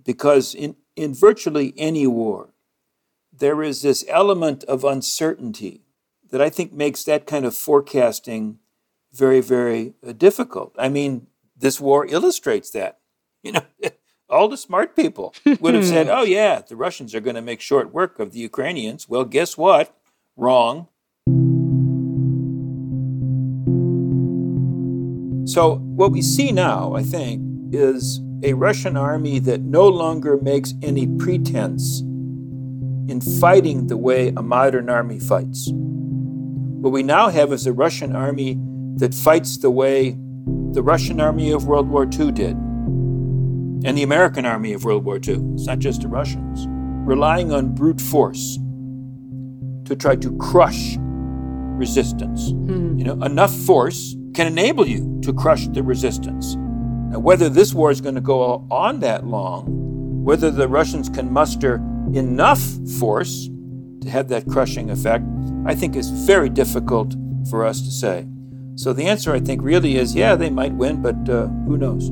Because 0.02 0.54
in, 0.54 0.76
in 0.96 1.12
virtually 1.12 1.74
any 1.76 2.06
war, 2.06 2.54
there 3.36 3.62
is 3.62 3.82
this 3.82 4.04
element 4.08 4.64
of 4.64 4.84
uncertainty 4.84 5.82
that 6.30 6.40
I 6.40 6.48
think 6.48 6.72
makes 6.72 7.04
that 7.04 7.26
kind 7.26 7.44
of 7.44 7.54
forecasting 7.54 8.60
very, 9.12 9.40
very 9.40 9.94
uh, 10.06 10.12
difficult. 10.12 10.74
I 10.78 10.88
mean, 10.88 11.26
this 11.56 11.80
war 11.80 12.06
illustrates 12.06 12.70
that. 12.70 12.96
You 13.42 13.52
know, 13.52 13.62
all 14.28 14.48
the 14.48 14.58
smart 14.58 14.94
people 14.94 15.34
would 15.60 15.72
have 15.72 15.86
said, 15.86 16.08
oh, 16.10 16.24
yeah, 16.24 16.60
the 16.60 16.76
Russians 16.76 17.14
are 17.14 17.20
going 17.20 17.36
to 17.36 17.40
make 17.40 17.62
short 17.62 17.90
work 17.90 18.18
of 18.18 18.32
the 18.32 18.38
Ukrainians. 18.38 19.08
Well, 19.08 19.24
guess 19.24 19.56
what? 19.56 19.96
Wrong. 20.36 20.88
So, 25.50 25.78
what 25.78 26.12
we 26.12 26.22
see 26.22 26.52
now, 26.52 26.94
I 26.94 27.02
think, 27.02 27.42
is 27.74 28.20
a 28.44 28.52
Russian 28.52 28.96
army 28.96 29.40
that 29.40 29.62
no 29.62 29.88
longer 29.88 30.36
makes 30.40 30.74
any 30.80 31.08
pretense 31.18 32.02
in 33.08 33.20
fighting 33.40 33.88
the 33.88 33.96
way 33.96 34.28
a 34.36 34.42
modern 34.42 34.88
army 34.88 35.18
fights. 35.18 35.68
What 35.72 36.92
we 36.92 37.02
now 37.02 37.30
have 37.30 37.52
is 37.52 37.66
a 37.66 37.72
Russian 37.72 38.14
army 38.14 38.60
that 38.98 39.12
fights 39.12 39.58
the 39.58 39.72
way 39.72 40.16
the 40.70 40.84
Russian 40.84 41.20
army 41.20 41.50
of 41.50 41.66
World 41.66 41.88
War 41.88 42.04
II 42.04 42.30
did, 42.30 42.52
and 42.52 43.98
the 43.98 44.04
American 44.04 44.46
army 44.46 44.72
of 44.72 44.84
World 44.84 45.04
War 45.04 45.16
II. 45.16 45.42
It's 45.54 45.66
not 45.66 45.80
just 45.80 46.02
the 46.02 46.08
Russians, 46.08 46.66
relying 47.04 47.52
on 47.52 47.74
brute 47.74 48.00
force 48.00 48.56
to 49.86 49.96
try 49.96 50.14
to 50.14 50.36
crush 50.36 50.96
resistance. 50.96 52.50
Hmm. 52.50 52.96
You 52.96 53.04
know, 53.04 53.24
enough 53.24 53.52
force 53.52 54.14
can 54.34 54.46
enable 54.46 54.86
you 54.86 55.20
to 55.22 55.32
crush 55.32 55.66
the 55.68 55.82
resistance. 55.82 56.56
Now, 56.56 57.18
whether 57.18 57.48
this 57.48 57.74
war 57.74 57.90
is 57.90 58.00
going 58.00 58.14
to 58.14 58.20
go 58.20 58.66
on 58.70 59.00
that 59.00 59.26
long, 59.26 59.64
whether 60.24 60.50
the 60.50 60.68
Russians 60.68 61.08
can 61.08 61.32
muster 61.32 61.76
enough 62.12 62.62
force 62.98 63.48
to 64.00 64.10
have 64.10 64.28
that 64.28 64.46
crushing 64.46 64.90
effect, 64.90 65.24
I 65.66 65.74
think 65.74 65.96
is 65.96 66.10
very 66.10 66.48
difficult 66.48 67.14
for 67.48 67.64
us 67.64 67.80
to 67.82 67.90
say. 67.90 68.26
So 68.76 68.92
the 68.92 69.06
answer, 69.06 69.32
I 69.32 69.40
think, 69.40 69.62
really 69.62 69.96
is 69.96 70.14
yeah, 70.14 70.36
they 70.36 70.50
might 70.50 70.72
win, 70.72 71.02
but 71.02 71.28
uh, 71.28 71.48
who 71.66 71.76
knows? 71.76 72.10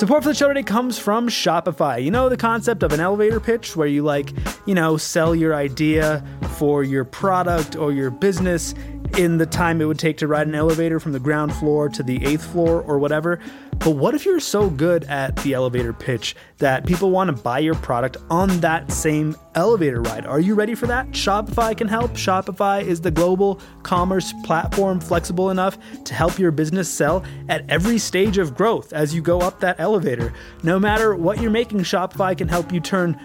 Support 0.00 0.22
for 0.22 0.30
the 0.30 0.34
show 0.34 0.48
today 0.48 0.62
comes 0.62 0.98
from 0.98 1.28
Shopify. 1.28 2.02
You 2.02 2.10
know 2.10 2.30
the 2.30 2.36
concept 2.38 2.82
of 2.82 2.94
an 2.94 3.00
elevator 3.00 3.38
pitch 3.38 3.76
where 3.76 3.86
you 3.86 4.02
like, 4.02 4.32
you 4.64 4.74
know, 4.74 4.96
sell 4.96 5.34
your 5.34 5.54
idea 5.54 6.24
for 6.56 6.82
your 6.82 7.04
product 7.04 7.76
or 7.76 7.92
your 7.92 8.10
business 8.10 8.74
in 9.18 9.38
the 9.38 9.46
time 9.46 9.80
it 9.80 9.84
would 9.84 9.98
take 9.98 10.18
to 10.18 10.26
ride 10.26 10.46
an 10.46 10.54
elevator 10.54 11.00
from 11.00 11.12
the 11.12 11.20
ground 11.20 11.54
floor 11.54 11.88
to 11.88 12.02
the 12.02 12.24
eighth 12.24 12.44
floor 12.44 12.82
or 12.82 12.98
whatever. 12.98 13.40
But 13.78 13.92
what 13.92 14.14
if 14.14 14.26
you're 14.26 14.40
so 14.40 14.68
good 14.68 15.04
at 15.04 15.36
the 15.36 15.54
elevator 15.54 15.94
pitch 15.94 16.36
that 16.58 16.84
people 16.84 17.10
want 17.10 17.34
to 17.34 17.42
buy 17.42 17.60
your 17.60 17.74
product 17.76 18.18
on 18.28 18.48
that 18.60 18.92
same 18.92 19.34
elevator 19.54 20.02
ride? 20.02 20.26
Are 20.26 20.38
you 20.38 20.54
ready 20.54 20.74
for 20.74 20.86
that? 20.86 21.10
Shopify 21.12 21.74
can 21.76 21.88
help. 21.88 22.12
Shopify 22.12 22.82
is 22.82 23.00
the 23.00 23.10
global 23.10 23.58
commerce 23.82 24.34
platform 24.44 25.00
flexible 25.00 25.48
enough 25.48 25.78
to 26.04 26.14
help 26.14 26.38
your 26.38 26.50
business 26.50 26.90
sell 26.90 27.24
at 27.48 27.68
every 27.70 27.96
stage 27.96 28.36
of 28.36 28.54
growth 28.54 28.92
as 28.92 29.14
you 29.14 29.22
go 29.22 29.40
up 29.40 29.60
that 29.60 29.80
elevator. 29.80 30.34
No 30.62 30.78
matter 30.78 31.14
what 31.14 31.40
you're 31.40 31.50
making, 31.50 31.78
Shopify 31.78 32.36
can 32.36 32.48
help 32.48 32.72
you 32.72 32.80
turn 32.80 33.18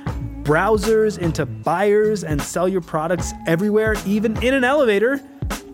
browsers 0.43 1.17
into 1.17 1.45
buyers 1.45 2.23
and 2.23 2.41
sell 2.41 2.69
your 2.69 2.81
products 2.81 3.33
everywhere, 3.47 3.95
even 4.05 4.41
in 4.43 4.53
an 4.53 4.63
elevator 4.63 5.19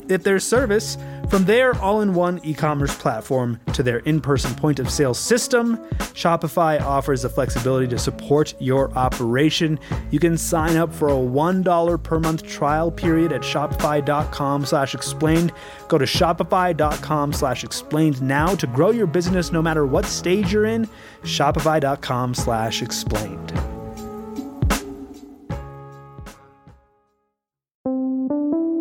if 0.10 0.24
their 0.24 0.40
service. 0.40 0.98
From 1.30 1.46
their 1.46 1.74
all 1.80 2.02
in 2.02 2.14
one 2.14 2.42
e 2.44 2.54
commerce 2.54 2.94
platform 2.98 3.58
to 3.74 3.84
their 3.84 4.00
in 4.00 4.20
person 4.20 4.54
point 4.54 4.80
of 4.80 4.92
sale 4.92 5.14
system, 5.14 5.78
Shopify 6.14 6.82
offers 6.82 7.22
the 7.22 7.30
flexibility 7.30 7.88
to 7.88 7.98
support 7.98 8.54
your 8.60 8.92
operation. 8.98 9.80
You 10.10 10.20
can 10.20 10.38
sign 10.38 10.76
up 10.76 10.94
for 10.94 11.08
a 11.08 11.14
$1 11.14 12.04
per 12.04 12.20
month 12.20 12.44
trial 12.44 12.92
period 12.92 13.32
at 13.32 13.42
shopify.com 13.42 14.66
slash 14.66 14.94
explained. 14.94 15.54
Go 15.88 15.98
to 15.98 16.06
shopify.com 16.06 17.32
slash 17.34 17.64
explained 17.64 18.22
now 18.22 18.54
to 18.56 18.68
grow 18.68 18.92
your 18.92 19.08
business 19.08 19.54
no 19.54 19.62
matter 19.62 19.86
what 19.86 20.06
stage 20.06 20.52
you're 20.52 20.66
in. 20.66 20.90
Shopify.com 21.24 22.34
slash 22.34 22.82
explained. 22.82 23.71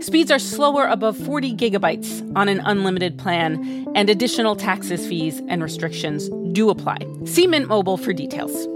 Speeds 0.00 0.30
are 0.30 0.38
slower 0.38 0.84
above 0.84 1.16
40 1.16 1.54
gigabytes 1.54 2.32
on 2.36 2.48
an 2.48 2.60
unlimited 2.60 3.18
plan, 3.18 3.86
and 3.96 4.08
additional 4.08 4.54
taxes, 4.54 5.06
fees, 5.06 5.42
and 5.48 5.62
restrictions 5.62 6.30
do 6.52 6.70
apply. 6.70 6.98
See 7.24 7.46
Mint 7.46 7.66
Mobile 7.68 7.96
for 7.96 8.12
details. 8.12 8.68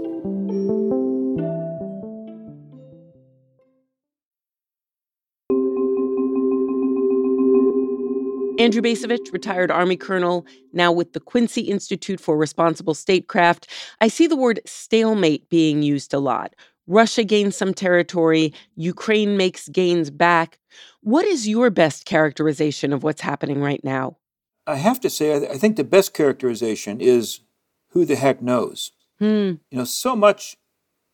Andrew 8.59 8.81
Bacevich, 8.81 9.33
retired 9.33 9.71
Army 9.71 9.97
colonel, 9.97 10.45
now 10.73 10.91
with 10.91 11.13
the 11.13 11.19
Quincy 11.19 11.61
Institute 11.61 12.19
for 12.19 12.37
Responsible 12.37 12.93
Statecraft. 12.93 13.67
I 13.99 14.07
see 14.07 14.27
the 14.27 14.35
word 14.35 14.61
stalemate 14.65 15.49
being 15.49 15.83
used 15.83 16.13
a 16.13 16.19
lot. 16.19 16.53
Russia 16.87 17.23
gains 17.23 17.55
some 17.55 17.73
territory, 17.73 18.53
Ukraine 18.75 19.37
makes 19.37 19.69
gains 19.69 20.09
back. 20.09 20.59
What 21.01 21.25
is 21.25 21.47
your 21.47 21.69
best 21.69 22.05
characterization 22.05 22.93
of 22.93 23.03
what's 23.03 23.21
happening 23.21 23.61
right 23.61 23.83
now? 23.83 24.17
I 24.65 24.75
have 24.75 24.99
to 25.01 25.09
say, 25.09 25.49
I 25.49 25.57
think 25.57 25.75
the 25.75 25.83
best 25.83 26.13
characterization 26.13 27.01
is 27.01 27.41
who 27.89 28.05
the 28.05 28.15
heck 28.15 28.41
knows. 28.41 28.91
Hmm. 29.19 29.53
You 29.71 29.77
know, 29.77 29.83
so 29.83 30.15
much 30.15 30.57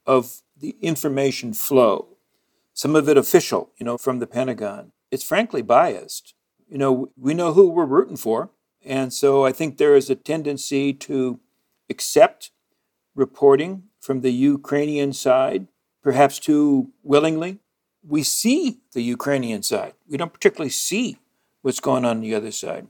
of 0.06 0.42
the 0.58 0.76
information 0.82 1.54
flow, 1.54 2.18
some 2.74 2.96
of 2.96 3.10
it 3.10 3.18
official, 3.18 3.72
you 3.78 3.86
know, 3.86 3.98
from 3.98 4.20
the 4.20 4.28
Pentagon, 4.28 4.92
it's 5.12 5.24
frankly 5.24 5.62
biased. 5.62 6.34
You 6.70 6.78
know, 6.78 7.10
we 7.18 7.34
know 7.34 7.54
who 7.54 7.70
we're 7.70 7.86
rooting 7.86 8.18
for. 8.18 8.52
And 8.86 9.12
so 9.12 9.46
I 9.46 9.52
think 9.52 9.78
there 9.78 9.96
is 9.96 10.10
a 10.10 10.16
tendency 10.16 10.94
to 10.94 11.40
accept 11.90 12.52
reporting 13.16 13.84
from 14.10 14.22
the 14.22 14.34
Ukrainian 14.34 15.14
side, 15.14 15.68
perhaps 16.02 16.40
too 16.40 16.90
willingly. 17.04 17.60
We 18.02 18.24
see 18.24 18.80
the 18.94 19.04
Ukrainian 19.04 19.62
side. 19.62 19.94
We 20.10 20.18
don't 20.18 20.34
particularly 20.34 20.72
see 20.72 21.20
what's 21.62 21.80
going 21.80 22.06
on, 22.06 22.18
on 22.18 22.22
the 22.22 22.34
other 22.34 22.52
side. 22.52 22.88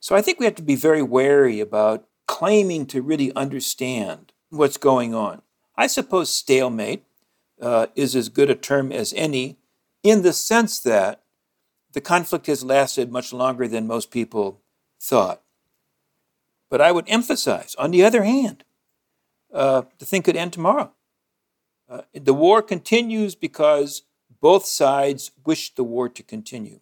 So 0.00 0.16
I 0.16 0.22
think 0.22 0.40
we 0.40 0.46
have 0.46 0.54
to 0.54 0.62
be 0.62 0.74
very 0.74 1.02
wary 1.02 1.60
about 1.60 2.08
claiming 2.26 2.86
to 2.86 3.02
really 3.02 3.30
understand 3.36 4.32
what's 4.48 4.78
going 4.78 5.14
on. 5.14 5.42
I 5.76 5.86
suppose 5.86 6.30
stalemate 6.30 7.04
uh, 7.60 7.88
is 7.94 8.16
as 8.16 8.30
good 8.30 8.48
a 8.48 8.54
term 8.54 8.90
as 8.90 9.12
any 9.14 9.58
in 10.02 10.22
the 10.22 10.32
sense 10.32 10.78
that 10.80 11.20
the 11.92 12.00
conflict 12.00 12.46
has 12.46 12.64
lasted 12.64 13.12
much 13.12 13.34
longer 13.34 13.68
than 13.68 13.86
most 13.86 14.10
people 14.10 14.62
thought. 14.98 15.42
But 16.70 16.80
I 16.80 16.90
would 16.90 17.04
emphasize, 17.06 17.74
on 17.74 17.90
the 17.90 18.02
other 18.02 18.24
hand, 18.24 18.63
uh, 19.54 19.82
the 19.98 20.04
thing 20.04 20.22
could 20.22 20.36
end 20.36 20.52
tomorrow. 20.52 20.92
Uh, 21.88 22.02
the 22.12 22.34
war 22.34 22.60
continues 22.60 23.34
because 23.34 24.02
both 24.40 24.66
sides 24.66 25.30
wish 25.46 25.74
the 25.74 25.84
war 25.84 26.08
to 26.08 26.22
continue, 26.22 26.80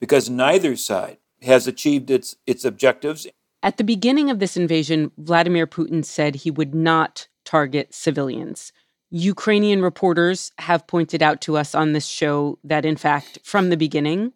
because 0.00 0.30
neither 0.30 0.76
side 0.76 1.18
has 1.42 1.66
achieved 1.66 2.10
its, 2.10 2.36
its 2.46 2.64
objectives. 2.64 3.26
At 3.62 3.76
the 3.76 3.84
beginning 3.84 4.30
of 4.30 4.38
this 4.38 4.56
invasion, 4.56 5.10
Vladimir 5.18 5.66
Putin 5.66 6.04
said 6.04 6.34
he 6.34 6.50
would 6.50 6.74
not 6.74 7.28
target 7.44 7.92
civilians. 7.92 8.72
Ukrainian 9.10 9.82
reporters 9.82 10.52
have 10.58 10.86
pointed 10.86 11.22
out 11.22 11.40
to 11.42 11.56
us 11.56 11.74
on 11.74 11.92
this 11.92 12.06
show 12.06 12.58
that, 12.64 12.86
in 12.86 12.96
fact, 12.96 13.38
from 13.44 13.68
the 13.68 13.76
beginning, 13.76 14.32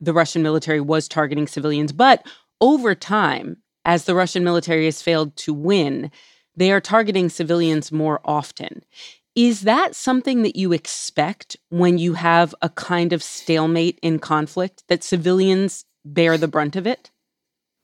the 0.00 0.12
Russian 0.12 0.42
military 0.42 0.80
was 0.80 1.08
targeting 1.08 1.46
civilians. 1.46 1.92
But 1.92 2.26
over 2.60 2.94
time, 2.94 3.58
as 3.86 4.04
the 4.04 4.14
Russian 4.16 4.44
military 4.44 4.84
has 4.84 5.00
failed 5.00 5.34
to 5.36 5.54
win, 5.54 6.10
they 6.56 6.72
are 6.72 6.80
targeting 6.80 7.30
civilians 7.30 7.92
more 7.92 8.20
often. 8.24 8.84
Is 9.36 9.62
that 9.62 9.94
something 9.94 10.42
that 10.42 10.56
you 10.56 10.72
expect 10.72 11.56
when 11.68 11.96
you 11.96 12.14
have 12.14 12.54
a 12.60 12.68
kind 12.68 13.12
of 13.12 13.22
stalemate 13.22 13.98
in 14.02 14.18
conflict, 14.18 14.82
that 14.88 15.04
civilians 15.04 15.84
bear 16.04 16.36
the 16.36 16.48
brunt 16.48 16.74
of 16.74 16.86
it? 16.86 17.10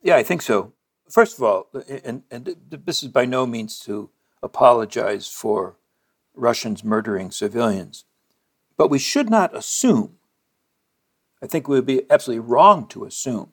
Yeah, 0.02 0.16
I 0.16 0.24
think 0.24 0.42
so. 0.42 0.72
First 1.08 1.38
of 1.38 1.44
all, 1.44 1.68
and, 2.04 2.24
and 2.30 2.56
this 2.68 3.02
is 3.02 3.08
by 3.08 3.24
no 3.24 3.46
means 3.46 3.78
to 3.80 4.10
apologize 4.42 5.28
for 5.28 5.76
Russians 6.34 6.82
murdering 6.82 7.30
civilians, 7.30 8.04
but 8.76 8.88
we 8.88 8.98
should 8.98 9.30
not 9.30 9.54
assume, 9.54 10.16
I 11.42 11.46
think 11.46 11.68
we 11.68 11.76
would 11.76 11.86
be 11.86 12.10
absolutely 12.10 12.40
wrong 12.40 12.88
to 12.88 13.04
assume, 13.04 13.51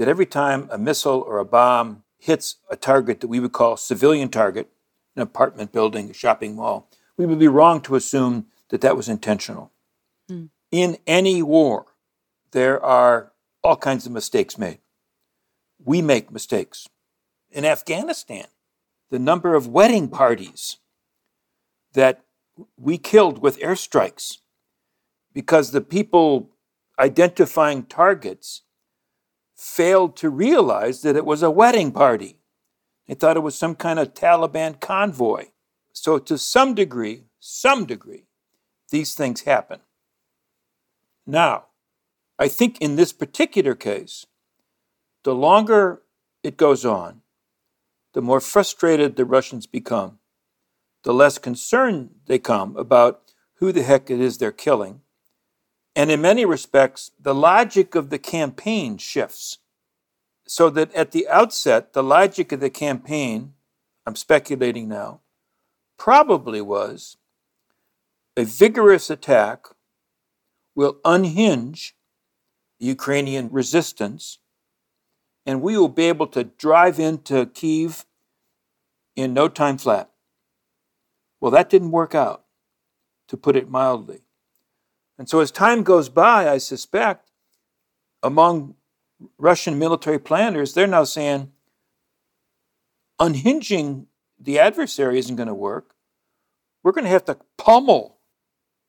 that 0.00 0.08
every 0.08 0.24
time 0.24 0.66
a 0.72 0.78
missile 0.78 1.22
or 1.28 1.38
a 1.38 1.44
bomb 1.44 2.02
hits 2.18 2.56
a 2.70 2.74
target 2.74 3.20
that 3.20 3.28
we 3.28 3.38
would 3.38 3.52
call 3.52 3.76
civilian 3.76 4.30
target, 4.30 4.70
an 5.14 5.20
apartment 5.20 5.72
building, 5.72 6.08
a 6.08 6.14
shopping 6.14 6.56
mall, 6.56 6.88
we 7.18 7.26
would 7.26 7.38
be 7.38 7.46
wrong 7.46 7.82
to 7.82 7.96
assume 7.96 8.46
that 8.70 8.80
that 8.80 8.96
was 8.96 9.10
intentional. 9.10 9.70
Hmm. 10.26 10.46
In 10.70 10.96
any 11.06 11.42
war, 11.42 11.84
there 12.52 12.82
are 12.82 13.32
all 13.62 13.76
kinds 13.76 14.06
of 14.06 14.12
mistakes 14.12 14.56
made. 14.56 14.78
We 15.84 16.00
make 16.00 16.32
mistakes. 16.32 16.88
In 17.50 17.66
Afghanistan, 17.66 18.46
the 19.10 19.18
number 19.18 19.54
of 19.54 19.68
wedding 19.68 20.08
parties 20.08 20.78
that 21.92 22.24
we 22.78 22.96
killed 22.96 23.42
with 23.42 23.60
airstrikes 23.60 24.38
because 25.34 25.72
the 25.72 25.82
people 25.82 26.48
identifying 26.98 27.82
targets 27.82 28.62
failed 29.60 30.16
to 30.16 30.30
realize 30.30 31.02
that 31.02 31.16
it 31.16 31.26
was 31.26 31.42
a 31.42 31.50
wedding 31.50 31.92
party. 31.92 32.38
They 33.06 33.14
thought 33.14 33.36
it 33.36 33.40
was 33.40 33.58
some 33.58 33.74
kind 33.74 33.98
of 33.98 34.14
Taliban 34.14 34.80
convoy. 34.80 35.48
So, 35.92 36.18
to 36.18 36.38
some 36.38 36.74
degree, 36.74 37.24
some 37.40 37.84
degree, 37.84 38.24
these 38.90 39.12
things 39.14 39.42
happen. 39.42 39.80
Now, 41.26 41.66
I 42.38 42.48
think 42.48 42.78
in 42.80 42.96
this 42.96 43.12
particular 43.12 43.74
case, 43.74 44.24
the 45.24 45.34
longer 45.34 46.00
it 46.42 46.56
goes 46.56 46.86
on, 46.86 47.20
the 48.14 48.22
more 48.22 48.40
frustrated 48.40 49.16
the 49.16 49.26
Russians 49.26 49.66
become, 49.66 50.20
the 51.02 51.12
less 51.12 51.36
concerned 51.36 52.14
they 52.26 52.38
come 52.38 52.76
about 52.76 53.30
who 53.56 53.72
the 53.72 53.82
heck 53.82 54.10
it 54.10 54.20
is 54.20 54.38
they're 54.38 54.52
killing. 54.52 55.02
And 55.96 56.10
in 56.10 56.20
many 56.20 56.44
respects, 56.44 57.10
the 57.20 57.34
logic 57.34 57.94
of 57.94 58.10
the 58.10 58.18
campaign 58.18 58.96
shifts. 58.98 59.58
So 60.46 60.70
that 60.70 60.94
at 60.94 61.12
the 61.12 61.28
outset, 61.28 61.92
the 61.92 62.02
logic 62.02 62.52
of 62.52 62.60
the 62.60 62.70
campaign, 62.70 63.54
I'm 64.06 64.16
speculating 64.16 64.88
now, 64.88 65.20
probably 65.98 66.60
was 66.60 67.16
a 68.36 68.44
vigorous 68.44 69.10
attack 69.10 69.66
will 70.74 70.98
unhinge 71.04 71.94
Ukrainian 72.78 73.50
resistance, 73.50 74.38
and 75.44 75.60
we 75.60 75.76
will 75.76 75.88
be 75.88 76.04
able 76.04 76.26
to 76.28 76.44
drive 76.44 76.98
into 76.98 77.46
Kiev 77.46 78.06
in 79.14 79.34
no 79.34 79.48
time 79.48 79.76
flat. 79.76 80.10
Well, 81.40 81.50
that 81.50 81.68
didn't 81.68 81.90
work 81.90 82.14
out, 82.14 82.44
to 83.28 83.36
put 83.36 83.56
it 83.56 83.68
mildly. 83.68 84.22
And 85.20 85.28
so, 85.28 85.40
as 85.40 85.50
time 85.50 85.82
goes 85.82 86.08
by, 86.08 86.48
I 86.48 86.56
suspect 86.56 87.30
among 88.22 88.76
Russian 89.36 89.78
military 89.78 90.18
planners, 90.18 90.72
they're 90.72 90.86
now 90.86 91.04
saying 91.04 91.52
unhinging 93.18 94.06
the 94.38 94.58
adversary 94.58 95.18
isn't 95.18 95.36
going 95.36 95.46
to 95.46 95.52
work. 95.52 95.94
We're 96.82 96.92
going 96.92 97.04
to 97.04 97.10
have 97.10 97.26
to 97.26 97.36
pummel 97.58 98.16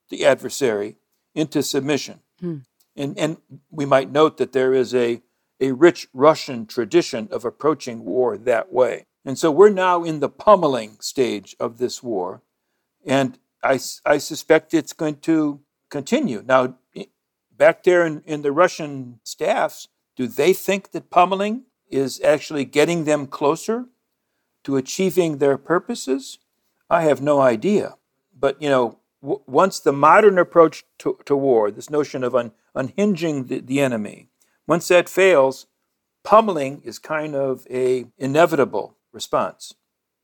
the 0.10 0.26
adversary 0.26 0.96
into 1.36 1.62
submission. 1.62 2.22
Hmm. 2.40 2.60
And, 2.96 3.20
and 3.20 3.36
we 3.70 3.84
might 3.86 4.10
note 4.10 4.38
that 4.38 4.54
there 4.54 4.74
is 4.74 4.96
a, 4.96 5.22
a 5.60 5.74
rich 5.74 6.08
Russian 6.14 6.66
tradition 6.66 7.28
of 7.30 7.44
approaching 7.44 8.06
war 8.06 8.38
that 8.38 8.72
way. 8.72 9.06
And 9.26 9.38
so 9.38 9.52
we're 9.52 9.70
now 9.70 10.06
in 10.06 10.22
the 10.22 10.30
pummeling 10.30 10.96
stage 11.02 11.58
of 11.60 11.78
this 11.78 12.02
war. 12.02 12.42
And 13.06 13.38
I, 13.62 13.82
I 14.06 14.18
suspect 14.18 14.74
it's 14.74 14.94
going 14.94 15.18
to 15.18 15.60
continue. 15.92 16.44
Now, 16.44 16.76
back 17.56 17.84
there 17.84 18.04
in, 18.04 18.24
in 18.26 18.42
the 18.42 18.52
Russian 18.52 19.20
staffs, 19.24 19.88
do 20.16 20.26
they 20.26 20.54
think 20.54 20.92
that 20.92 21.12
pummeling 21.12 21.66
is 21.90 22.20
actually 22.22 22.66
getting 22.66 23.04
them 23.04 23.28
closer 23.28 23.86
to 24.64 24.78
achieving 24.78 25.38
their 25.38 25.58
purposes? 25.58 26.40
I 26.90 27.04
have 27.04 27.22
no 27.22 27.40
idea. 27.40 27.96
But, 28.38 28.60
you 28.62 28.70
know, 28.70 29.00
w- 29.22 29.42
once 29.46 29.80
the 29.80 29.94
modern 29.94 30.40
approach 30.40 30.84
to, 31.00 31.18
to 31.26 31.36
war, 31.36 31.70
this 31.70 31.90
notion 31.90 32.24
of 32.24 32.34
un, 32.34 32.52
unhinging 32.74 33.46
the, 33.48 33.60
the 33.60 33.80
enemy, 33.80 34.30
once 34.66 34.88
that 34.88 35.10
fails, 35.10 35.68
pummeling 36.24 36.82
is 36.84 36.98
kind 36.98 37.36
of 37.36 37.68
a 37.70 38.06
inevitable 38.18 38.98
response. 39.14 39.76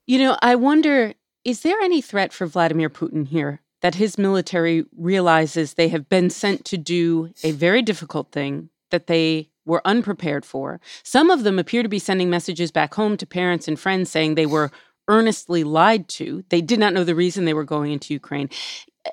You 0.06 0.20
know, 0.20 0.38
I 0.42 0.56
wonder 0.56 1.14
is 1.44 1.62
there 1.62 1.80
any 1.80 2.02
threat 2.02 2.34
for 2.34 2.46
Vladimir 2.48 2.90
Putin 2.90 3.28
here 3.28 3.62
that 3.82 3.96
his 3.96 4.18
military 4.18 4.86
realizes 4.98 5.74
they 5.74 5.90
have 5.90 6.10
been 6.10 6.30
sent 6.30 6.66
to 6.66 6.78
do 6.78 7.32
a 7.44 7.52
very 7.52 7.82
difficult 7.82 8.32
thing 8.32 8.70
that 8.92 9.08
they 9.08 9.50
were 9.66 9.82
unprepared 9.86 10.46
for? 10.46 10.80
Some 11.04 11.30
of 11.30 11.44
them 11.44 11.60
appear 11.60 11.84
to 11.84 11.90
be 11.90 12.00
sending 12.00 12.30
messages 12.30 12.72
back 12.72 12.94
home 12.94 13.18
to 13.18 13.26
parents 13.26 13.68
and 13.68 13.80
friends 13.80 14.10
saying 14.10 14.36
they 14.36 14.46
were 14.46 14.72
earnestly 15.08 15.64
lied 15.64 16.08
to. 16.10 16.44
They 16.50 16.62
did 16.62 16.80
not 16.80 16.94
know 16.94 17.04
the 17.04 17.16
reason 17.16 17.46
they 17.46 17.54
were 17.54 17.64
going 17.64 17.92
into 17.92 18.14
Ukraine. 18.14 18.50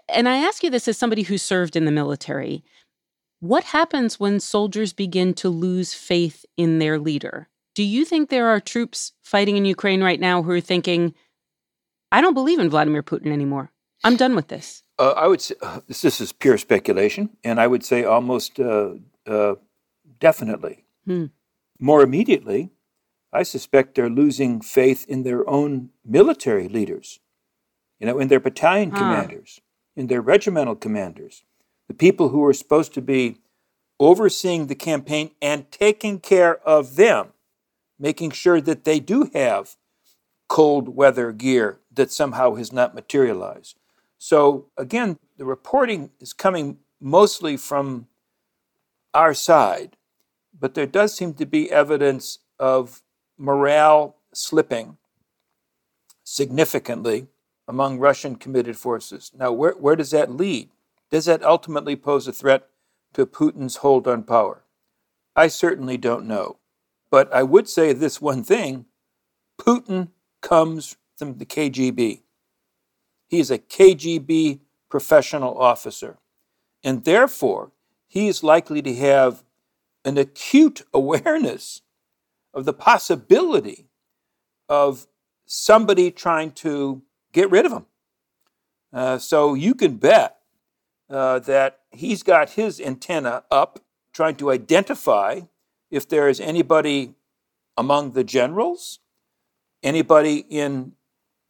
And 0.08 0.28
I 0.28 0.38
ask 0.38 0.62
you 0.62 0.70
this 0.70 0.88
as 0.88 0.98
somebody 0.98 1.22
who 1.22 1.38
served 1.38 1.76
in 1.76 1.84
the 1.84 1.92
military. 1.92 2.64
What 3.40 3.64
happens 3.64 4.18
when 4.18 4.40
soldiers 4.40 4.92
begin 4.92 5.34
to 5.34 5.48
lose 5.48 5.94
faith 5.94 6.44
in 6.56 6.78
their 6.78 6.98
leader? 6.98 7.48
Do 7.74 7.82
you 7.82 8.04
think 8.04 8.28
there 8.28 8.48
are 8.48 8.60
troops 8.60 9.12
fighting 9.22 9.56
in 9.56 9.64
Ukraine 9.64 10.02
right 10.02 10.20
now 10.20 10.42
who 10.42 10.50
are 10.52 10.60
thinking, 10.60 11.14
I 12.10 12.20
don't 12.20 12.34
believe 12.34 12.60
in 12.60 12.70
Vladimir 12.70 13.02
Putin 13.02 13.32
anymore. 13.32 13.72
I'm 14.04 14.16
done 14.16 14.36
with 14.36 14.48
this. 14.48 14.82
Uh, 14.98 15.10
I 15.16 15.26
would 15.26 15.40
say 15.40 15.54
uh, 15.62 15.80
this, 15.88 16.02
this 16.02 16.20
is 16.20 16.32
pure 16.32 16.58
speculation, 16.58 17.30
and 17.42 17.58
I 17.58 17.66
would 17.66 17.84
say 17.84 18.04
almost 18.04 18.60
uh, 18.60 18.90
uh, 19.26 19.54
definitely. 20.20 20.84
Hmm. 21.06 21.26
More 21.80 22.02
immediately, 22.02 22.70
I 23.32 23.42
suspect 23.42 23.94
they're 23.94 24.10
losing 24.10 24.60
faith 24.60 25.04
in 25.08 25.22
their 25.24 25.48
own 25.48 25.90
military 26.04 26.68
leaders, 26.68 27.18
you 27.98 28.06
know, 28.06 28.18
in 28.18 28.28
their 28.28 28.40
battalion 28.40 28.90
Huh. 28.90 28.98
commanders, 28.98 29.60
in 29.96 30.06
their 30.06 30.20
regimental 30.20 30.76
commanders, 30.76 31.42
the 31.88 31.94
people 31.94 32.28
who 32.28 32.44
are 32.44 32.52
supposed 32.52 32.94
to 32.94 33.02
be 33.02 33.38
overseeing 33.98 34.66
the 34.66 34.74
campaign 34.74 35.30
and 35.40 35.70
taking 35.70 36.20
care 36.20 36.56
of 36.68 36.96
them, 36.96 37.28
making 37.98 38.30
sure 38.32 38.60
that 38.60 38.84
they 38.84 39.00
do 39.00 39.30
have 39.34 39.76
cold 40.48 40.88
weather 40.94 41.32
gear 41.32 41.80
that 41.92 42.12
somehow 42.12 42.54
has 42.54 42.72
not 42.72 42.94
materialized. 42.94 43.76
So, 44.24 44.70
again, 44.78 45.18
the 45.36 45.44
reporting 45.44 46.08
is 46.18 46.32
coming 46.32 46.78
mostly 46.98 47.58
from 47.58 48.06
our 49.12 49.34
side, 49.34 49.98
but 50.58 50.72
there 50.72 50.86
does 50.86 51.14
seem 51.14 51.34
to 51.34 51.44
be 51.44 51.70
evidence 51.70 52.38
of 52.58 53.02
morale 53.36 54.16
slipping 54.32 54.96
significantly 56.22 57.26
among 57.68 57.98
Russian 57.98 58.36
committed 58.36 58.78
forces. 58.78 59.30
Now, 59.38 59.52
where, 59.52 59.72
where 59.72 59.94
does 59.94 60.12
that 60.12 60.30
lead? 60.30 60.70
Does 61.10 61.26
that 61.26 61.42
ultimately 61.42 61.94
pose 61.94 62.26
a 62.26 62.32
threat 62.32 62.68
to 63.12 63.26
Putin's 63.26 63.76
hold 63.76 64.08
on 64.08 64.22
power? 64.22 64.64
I 65.36 65.48
certainly 65.48 65.98
don't 65.98 66.26
know. 66.26 66.56
But 67.10 67.30
I 67.30 67.42
would 67.42 67.68
say 67.68 67.92
this 67.92 68.22
one 68.22 68.42
thing 68.42 68.86
Putin 69.60 70.08
comes 70.40 70.96
from 71.18 71.36
the 71.36 71.44
KGB. 71.44 72.23
He 73.34 73.40
is 73.40 73.50
a 73.50 73.58
KGB 73.58 74.60
professional 74.88 75.58
officer. 75.58 76.18
And 76.84 77.02
therefore, 77.02 77.72
he 78.06 78.28
is 78.28 78.44
likely 78.44 78.80
to 78.82 78.94
have 78.94 79.42
an 80.04 80.16
acute 80.18 80.82
awareness 80.94 81.82
of 82.52 82.64
the 82.64 82.72
possibility 82.72 83.88
of 84.68 85.08
somebody 85.46 86.12
trying 86.12 86.52
to 86.52 87.02
get 87.32 87.50
rid 87.50 87.66
of 87.66 87.72
him. 87.72 87.86
Uh, 88.92 89.18
so 89.18 89.54
you 89.54 89.74
can 89.74 89.96
bet 89.96 90.36
uh, 91.10 91.40
that 91.40 91.80
he's 91.90 92.22
got 92.22 92.50
his 92.50 92.80
antenna 92.80 93.42
up, 93.50 93.80
trying 94.12 94.36
to 94.36 94.52
identify 94.52 95.40
if 95.90 96.08
there 96.08 96.28
is 96.28 96.38
anybody 96.38 97.14
among 97.76 98.12
the 98.12 98.22
generals, 98.22 99.00
anybody 99.82 100.46
in 100.48 100.92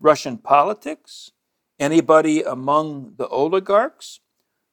Russian 0.01 0.39
politics, 0.39 1.33
anybody 1.79 2.43
among 2.43 3.15
the 3.17 3.29
oligarchs 3.29 4.21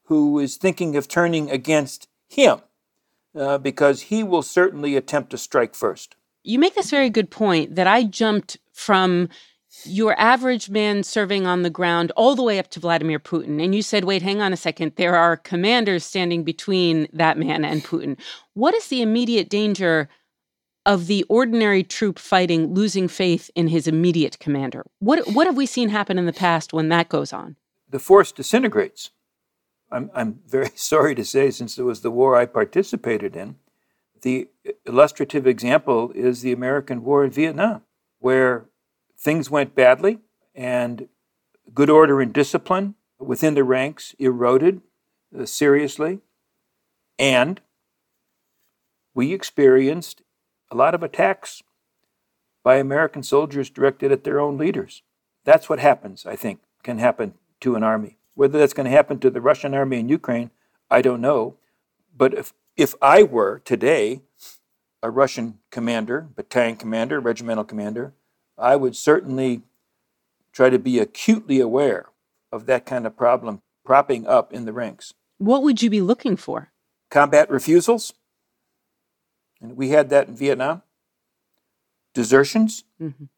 who 0.06 0.40
is 0.40 0.58
thinking 0.58 0.96
of 0.96 1.08
turning 1.08 1.50
against 1.50 2.08
him, 2.28 2.60
uh, 3.36 3.58
because 3.58 4.04
he 4.04 4.24
will 4.24 4.42
certainly 4.42 4.96
attempt 4.96 5.30
to 5.32 5.38
strike 5.38 5.76
first. 5.76 6.16
You 6.44 6.60
make 6.60 6.76
this 6.76 6.90
very 6.90 7.10
good 7.10 7.30
point 7.30 7.76
that 7.76 7.88
I 7.88 8.04
jumped 8.04 8.58
from 8.74 9.30
your 9.86 10.20
average 10.20 10.70
man 10.70 11.02
serving 11.04 11.48
on 11.48 11.62
the 11.62 11.70
ground 11.70 12.12
all 12.18 12.36
the 12.36 12.44
way 12.44 12.60
up 12.60 12.70
to 12.72 12.80
Vladimir 12.80 13.20
Putin. 13.20 13.64
And 13.64 13.74
you 13.74 13.82
said, 13.82 14.04
wait, 14.04 14.22
hang 14.22 14.42
on 14.42 14.52
a 14.52 14.58
second. 14.58 14.94
There 14.98 15.16
are 15.16 15.38
commanders 15.38 16.04
standing 16.04 16.44
between 16.44 17.08
that 17.14 17.38
man 17.38 17.64
and 17.64 17.82
Putin. 17.82 18.20
What 18.54 18.76
is 18.76 18.88
the 18.88 19.02
immediate 19.02 19.50
danger 19.50 20.10
of 20.86 21.08
the 21.08 21.24
ordinary 21.24 21.84
troop 21.84 22.18
fighting 22.18 22.74
losing 22.74 23.08
faith 23.08 23.50
in 23.56 23.68
his 23.68 23.88
immediate 23.88 24.40
commander? 24.40 24.86
What, 25.00 25.28
what 25.34 25.48
have 25.48 25.58
we 25.58 25.66
seen 25.66 25.90
happen 25.90 26.18
in 26.18 26.26
the 26.26 26.34
past 26.34 26.74
when 26.74 26.90
that 26.90 27.10
goes 27.10 27.34
on? 27.34 27.56
The 27.90 28.00
force 28.00 28.32
disintegrates. 28.32 29.12
I'm, 29.92 30.10
I'm 30.16 30.40
very 30.48 30.72
sorry 30.76 31.16
to 31.16 31.26
say, 31.26 31.52
since 31.52 31.78
it 31.78 31.84
was 31.84 32.02
the 32.02 32.12
war 32.12 32.36
I 32.36 32.46
participated 32.46 33.36
in, 33.36 33.56
the 34.22 34.50
illustrative 34.86 35.48
example 35.48 36.12
is 36.14 36.42
the 36.42 36.52
American 36.52 37.04
war 37.04 37.24
in 37.24 37.32
Vietnam, 37.32 37.82
where 38.20 38.66
things 39.18 39.50
went 39.50 39.76
badly 39.76 40.20
and 40.54 41.08
good 41.74 41.90
order 41.90 42.22
and 42.22 42.34
discipline 42.34 42.96
within 43.20 43.54
the 43.54 43.64
ranks 43.64 44.16
eroded 44.20 44.82
uh, 45.38 45.46
seriously. 45.46 46.20
And 47.18 47.62
we 49.14 49.34
experienced 49.34 50.22
a 50.72 50.76
lot 50.76 50.96
of 50.96 51.04
attacks 51.04 51.62
by 52.64 52.78
American 52.78 53.22
soldiers 53.22 53.70
directed 53.70 54.12
at 54.12 54.24
their 54.24 54.40
own 54.40 54.58
leaders. 54.58 55.04
That's 55.44 55.68
what 55.70 55.80
happens, 55.80 56.26
I 56.26 56.36
think, 56.36 56.62
can 56.82 56.98
happen 56.98 57.34
to 57.60 57.76
an 57.76 57.84
army. 57.84 58.18
Whether 58.36 58.58
that's 58.58 58.74
going 58.74 58.86
to 58.86 58.92
happen 58.92 59.20
to 59.20 59.30
the 59.30 59.42
Russian 59.42 59.74
army 59.74 60.00
in 60.00 60.08
Ukraine, 60.08 60.52
I 60.90 61.02
don't 61.02 61.22
know. 61.22 61.58
But 62.16 62.34
if, 62.34 62.54
if 62.78 62.96
I 63.02 63.24
were 63.24 63.62
today 63.66 64.22
a 65.04 65.10
Russian 65.10 65.60
commander, 65.72 66.28
battalion 66.36 66.78
commander, 66.78 67.20
regimental 67.20 67.64
commander, 67.64 68.14
I 68.58 68.76
would 68.76 68.96
certainly 68.96 69.64
try 70.54 70.70
to 70.70 70.80
be 70.80 71.00
acutely 71.00 71.60
aware 71.60 72.08
of 72.52 72.66
that 72.68 72.86
kind 72.86 73.06
of 73.06 73.18
problem 73.18 73.62
propping 73.84 74.28
up 74.28 74.54
in 74.54 74.66
the 74.66 74.74
ranks. 74.74 75.14
What 75.38 75.64
would 75.64 75.82
you 75.82 75.90
be 75.90 76.02
looking 76.02 76.38
for? 76.38 76.72
Combat 77.10 77.50
refusals, 77.50 78.14
and 79.62 79.78
we 79.78 79.90
had 79.90 80.10
that 80.10 80.28
in 80.28 80.36
Vietnam. 80.36 80.82
Desertions, 82.14 82.84
Mhm. 83.00 83.30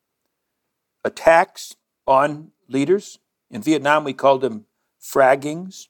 attacks 1.03 1.75
on 2.07 2.51
leaders. 2.67 3.19
In 3.49 3.61
Vietnam, 3.61 4.03
we 4.03 4.13
called 4.13 4.41
them 4.41 4.65
fraggings, 4.99 5.89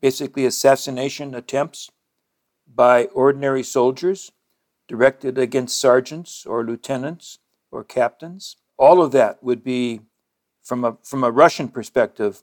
basically 0.00 0.44
assassination 0.44 1.34
attempts 1.34 1.90
by 2.66 3.06
ordinary 3.06 3.62
soldiers 3.62 4.32
directed 4.86 5.38
against 5.38 5.78
sergeants 5.80 6.44
or 6.44 6.64
lieutenants 6.64 7.38
or 7.70 7.84
captains. 7.84 8.56
All 8.76 9.00
of 9.00 9.12
that 9.12 9.42
would 9.42 9.62
be, 9.64 10.02
from 10.62 10.84
a, 10.84 10.98
from 11.02 11.24
a 11.24 11.30
Russian 11.30 11.68
perspective, 11.68 12.42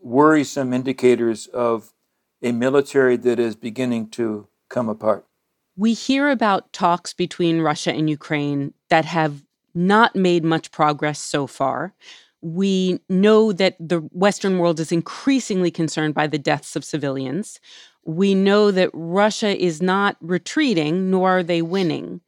worrisome 0.00 0.72
indicators 0.72 1.46
of 1.48 1.92
a 2.40 2.52
military 2.52 3.16
that 3.16 3.38
is 3.38 3.56
beginning 3.56 4.08
to 4.10 4.48
come 4.68 4.88
apart. 4.88 5.26
We 5.76 5.94
hear 5.94 6.28
about 6.28 6.72
talks 6.72 7.14
between 7.14 7.62
Russia 7.62 7.92
and 7.92 8.08
Ukraine 8.08 8.74
that 8.90 9.04
have 9.06 9.42
not 9.74 10.14
made 10.14 10.44
much 10.44 10.70
progress 10.70 11.18
so 11.18 11.46
far. 11.46 11.94
We 12.42 13.00
know 13.08 13.52
that 13.52 13.76
the 13.78 14.00
Western 14.12 14.58
world 14.58 14.80
is 14.80 14.92
increasingly 14.92 15.70
concerned 15.70 16.14
by 16.14 16.26
the 16.26 16.38
deaths 16.38 16.76
of 16.76 16.84
civilians. 16.84 17.58
We 18.04 18.34
know 18.34 18.70
that 18.70 18.90
Russia 18.92 19.56
is 19.56 19.80
not 19.80 20.16
retreating, 20.20 21.10
nor 21.10 21.38
are 21.38 21.42
they 21.42 21.62
winning. 21.62 22.20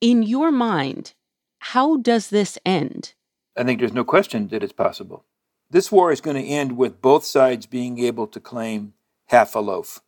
In 0.00 0.22
your 0.22 0.52
mind, 0.52 1.14
how 1.58 1.96
does 1.96 2.30
this 2.30 2.58
end? 2.64 3.14
I 3.56 3.64
think 3.64 3.80
there's 3.80 3.92
no 3.92 4.04
question 4.04 4.48
that 4.48 4.62
it's 4.62 4.72
possible. 4.72 5.24
This 5.68 5.90
war 5.90 6.12
is 6.12 6.20
going 6.20 6.36
to 6.36 6.48
end 6.48 6.76
with 6.76 7.02
both 7.02 7.24
sides 7.24 7.66
being 7.66 7.98
able 7.98 8.28
to 8.28 8.38
claim 8.38 8.94
half 9.26 9.54
a 9.54 9.58
loaf. 9.58 10.00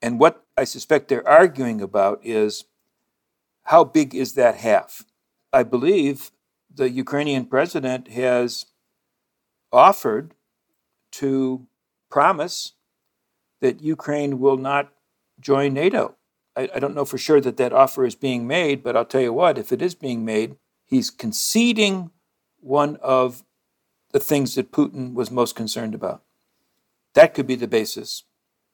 And 0.00 0.18
what 0.18 0.44
I 0.58 0.64
suspect 0.64 1.06
they're 1.06 1.26
arguing 1.26 1.80
about 1.80 2.18
is 2.24 2.64
how 3.62 3.84
big 3.84 4.12
is 4.12 4.34
that 4.34 4.56
half? 4.56 5.04
I 5.52 5.62
believe 5.62 6.32
the 6.74 6.90
Ukrainian 6.90 7.46
president 7.46 8.08
has 8.08 8.66
offered 9.72 10.34
to 11.12 11.68
promise 12.10 12.72
that 13.60 13.80
Ukraine 13.80 14.40
will 14.40 14.56
not 14.56 14.92
join 15.38 15.74
NATO. 15.74 16.16
I, 16.56 16.68
I 16.74 16.80
don't 16.80 16.96
know 16.96 17.04
for 17.04 17.18
sure 17.18 17.40
that 17.40 17.56
that 17.58 17.72
offer 17.72 18.04
is 18.04 18.16
being 18.16 18.44
made, 18.44 18.82
but 18.82 18.96
I'll 18.96 19.04
tell 19.04 19.20
you 19.20 19.32
what, 19.32 19.58
if 19.58 19.70
it 19.70 19.80
is 19.80 19.94
being 19.94 20.24
made, 20.24 20.56
he's 20.84 21.08
conceding 21.08 22.10
one 22.58 22.96
of 22.96 23.44
the 24.10 24.18
things 24.18 24.56
that 24.56 24.72
Putin 24.72 25.14
was 25.14 25.30
most 25.30 25.54
concerned 25.54 25.94
about. 25.94 26.24
That 27.14 27.32
could 27.32 27.46
be 27.46 27.54
the 27.54 27.68
basis 27.68 28.24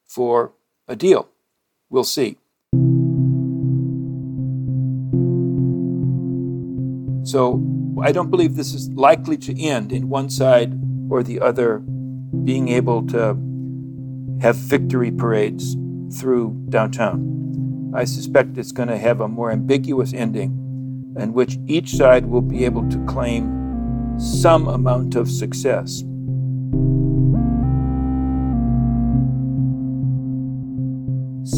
for 0.07 0.55
a 0.88 0.97
deal. 0.97 1.29
We'll 1.90 2.05
see. 2.05 2.38
So 7.25 7.62
I 8.03 8.12
don't 8.12 8.31
believe 8.31 8.55
this 8.55 8.75
is 8.75 8.90
likely 8.90 9.37
to 9.38 9.61
end 9.61 9.92
in 9.92 10.09
one 10.09 10.29
side 10.29 10.79
or 11.09 11.23
the 11.23 11.40
other 11.40 11.79
being 12.44 12.68
able 12.68 13.07
to 13.09 13.37
have 14.40 14.57
victory 14.57 15.11
parades 15.11 15.77
through 16.18 16.66
downtown. 16.68 17.92
I 17.94 18.05
suspect 18.05 18.59
it's 18.59 18.73
going 18.73 18.88
to 18.88 18.99
have 18.99 19.20
a 19.20 19.29
more 19.29 19.51
ambiguous 19.51 20.12
ending 20.12 21.14
in 21.16 21.33
which 21.33 21.59
each 21.66 21.94
side 21.94 22.27
will 22.27 22.42
be 22.42 22.64
able 22.64 22.88
to 22.90 23.05
claim 23.07 24.18
some 24.18 24.68
amount 24.68 25.14
of 25.14 25.31
success. 25.31 26.03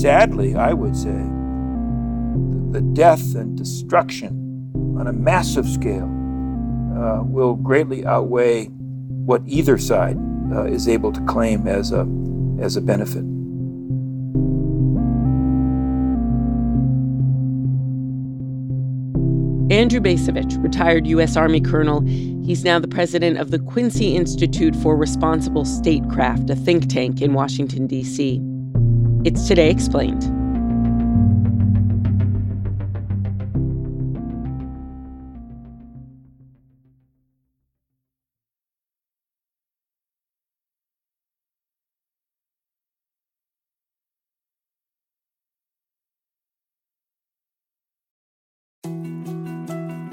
Sadly, 0.07 0.55
I 0.55 0.73
would 0.73 0.97
say, 0.97 1.21
the 2.71 2.81
death 2.92 3.35
and 3.35 3.59
destruction 3.59 4.71
on 4.97 5.09
a 5.09 5.12
massive 5.12 5.69
scale 5.69 6.05
uh, 6.05 7.25
will 7.25 7.57
greatly 7.57 8.07
outweigh 8.07 8.66
what 8.66 9.42
either 9.47 9.77
side 9.79 10.16
uh, 10.53 10.62
is 10.66 10.87
able 10.87 11.11
to 11.11 11.21
claim 11.23 11.66
as 11.66 11.90
a, 11.90 12.07
as 12.61 12.77
a 12.77 12.81
benefit. 12.81 13.25
Andrew 19.77 19.99
Bacevich, 19.99 20.62
retired 20.62 21.09
U.S. 21.09 21.37
Army 21.37 21.61
colonel, 21.61 22.03
he's 22.03 22.62
now 22.62 22.79
the 22.79 22.87
president 22.87 23.38
of 23.38 23.51
the 23.51 23.59
Quincy 23.59 24.14
Institute 24.14 24.77
for 24.77 24.97
Responsible 24.97 25.64
Statecraft, 25.64 26.49
a 26.49 26.55
think 26.55 26.88
tank 26.88 27.21
in 27.21 27.33
Washington, 27.33 27.88
D.C. 27.88 28.40
It's 29.27 29.49
Today 29.49 29.71
Explained. 29.71 30.23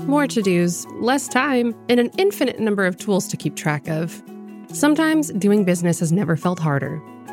More 0.08 0.26
to 0.26 0.42
dos, 0.42 0.88
less 1.02 1.28
time, 1.28 1.76
and 1.88 2.00
an 2.00 2.10
infinite 2.18 2.60
number 2.60 2.88
of 2.88 2.98
tools 2.98 3.28
to 3.28 3.38
keep 3.38 3.56
track 3.56 3.88
of. 3.88 4.24
Sometimes 4.70 5.32
doing 5.34 5.66
business 5.66 6.00
has 6.00 6.12
never 6.12 6.36
felt 6.36 6.58
harder, 6.58 7.00